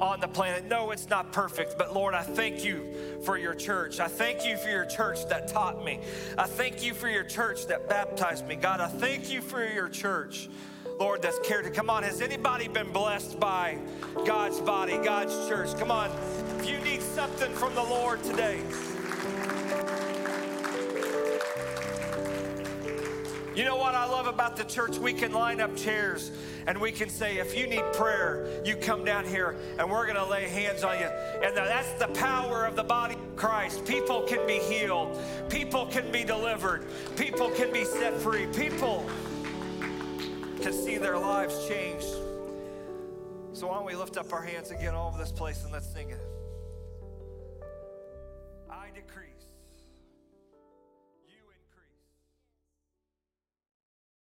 on 0.00 0.20
the 0.20 0.28
planet. 0.28 0.64
No, 0.64 0.90
it's 0.90 1.08
not 1.08 1.32
perfect, 1.32 1.78
but 1.78 1.94
Lord, 1.94 2.14
I 2.14 2.22
thank 2.22 2.64
you 2.64 3.20
for 3.24 3.38
your 3.38 3.54
church. 3.54 4.00
I 4.00 4.08
thank 4.08 4.44
you 4.44 4.56
for 4.56 4.68
your 4.68 4.84
church 4.84 5.26
that 5.28 5.48
taught 5.48 5.84
me. 5.84 6.00
I 6.36 6.46
thank 6.46 6.84
you 6.84 6.92
for 6.92 7.08
your 7.08 7.24
church 7.24 7.66
that 7.66 7.88
baptized 7.88 8.46
me. 8.46 8.56
God, 8.56 8.80
I 8.80 8.88
thank 8.88 9.30
you 9.30 9.40
for 9.40 9.64
your 9.64 9.88
church. 9.88 10.48
Lord, 10.98 11.22
that's 11.22 11.38
cared 11.40 11.64
to 11.64 11.70
come 11.70 11.88
on. 11.88 12.02
Has 12.02 12.20
anybody 12.20 12.68
been 12.68 12.92
blessed 12.92 13.40
by 13.40 13.78
God's 14.26 14.60
body, 14.60 14.98
God's 14.98 15.48
church? 15.48 15.76
Come 15.78 15.90
on. 15.90 16.10
If 16.58 16.68
you 16.68 16.78
need 16.80 17.00
something 17.00 17.52
from 17.54 17.74
the 17.74 17.82
Lord 17.82 18.22
today, 18.24 18.60
You 23.54 23.64
know 23.64 23.76
what 23.76 23.94
I 23.94 24.06
love 24.06 24.26
about 24.26 24.56
the 24.56 24.64
church? 24.64 24.96
We 24.96 25.12
can 25.12 25.32
line 25.32 25.60
up 25.60 25.76
chairs 25.76 26.30
And 26.66 26.80
we 26.80 26.92
can 26.92 27.08
say, 27.08 27.38
if 27.38 27.56
you 27.56 27.66
need 27.66 27.82
prayer, 27.92 28.62
you 28.64 28.76
come 28.76 29.04
down 29.04 29.26
here 29.26 29.56
and 29.78 29.90
we're 29.90 30.06
going 30.06 30.16
to 30.16 30.24
lay 30.24 30.48
hands 30.48 30.84
on 30.84 30.98
you. 30.98 31.06
And 31.06 31.56
that's 31.56 31.92
the 31.94 32.08
power 32.08 32.64
of 32.64 32.76
the 32.76 32.84
body 32.84 33.14
of 33.14 33.36
Christ. 33.36 33.84
People 33.84 34.22
can 34.22 34.46
be 34.46 34.58
healed, 34.58 35.20
people 35.48 35.86
can 35.86 36.10
be 36.12 36.24
delivered, 36.24 36.86
people 37.16 37.50
can 37.50 37.72
be 37.72 37.84
set 37.84 38.14
free, 38.14 38.46
people 38.46 39.04
can 40.60 40.72
see 40.72 40.98
their 40.98 41.18
lives 41.18 41.66
changed. 41.66 42.06
So, 43.54 43.66
why 43.66 43.74
don't 43.74 43.84
we 43.84 43.94
lift 43.94 44.16
up 44.16 44.32
our 44.32 44.42
hands 44.42 44.70
again 44.70 44.94
all 44.94 45.08
over 45.08 45.18
this 45.18 45.32
place 45.32 45.62
and 45.64 45.72
let's 45.72 45.92
sing 45.92 46.10
it? 46.10 46.20
I 48.70 48.86
decrease. 48.94 49.31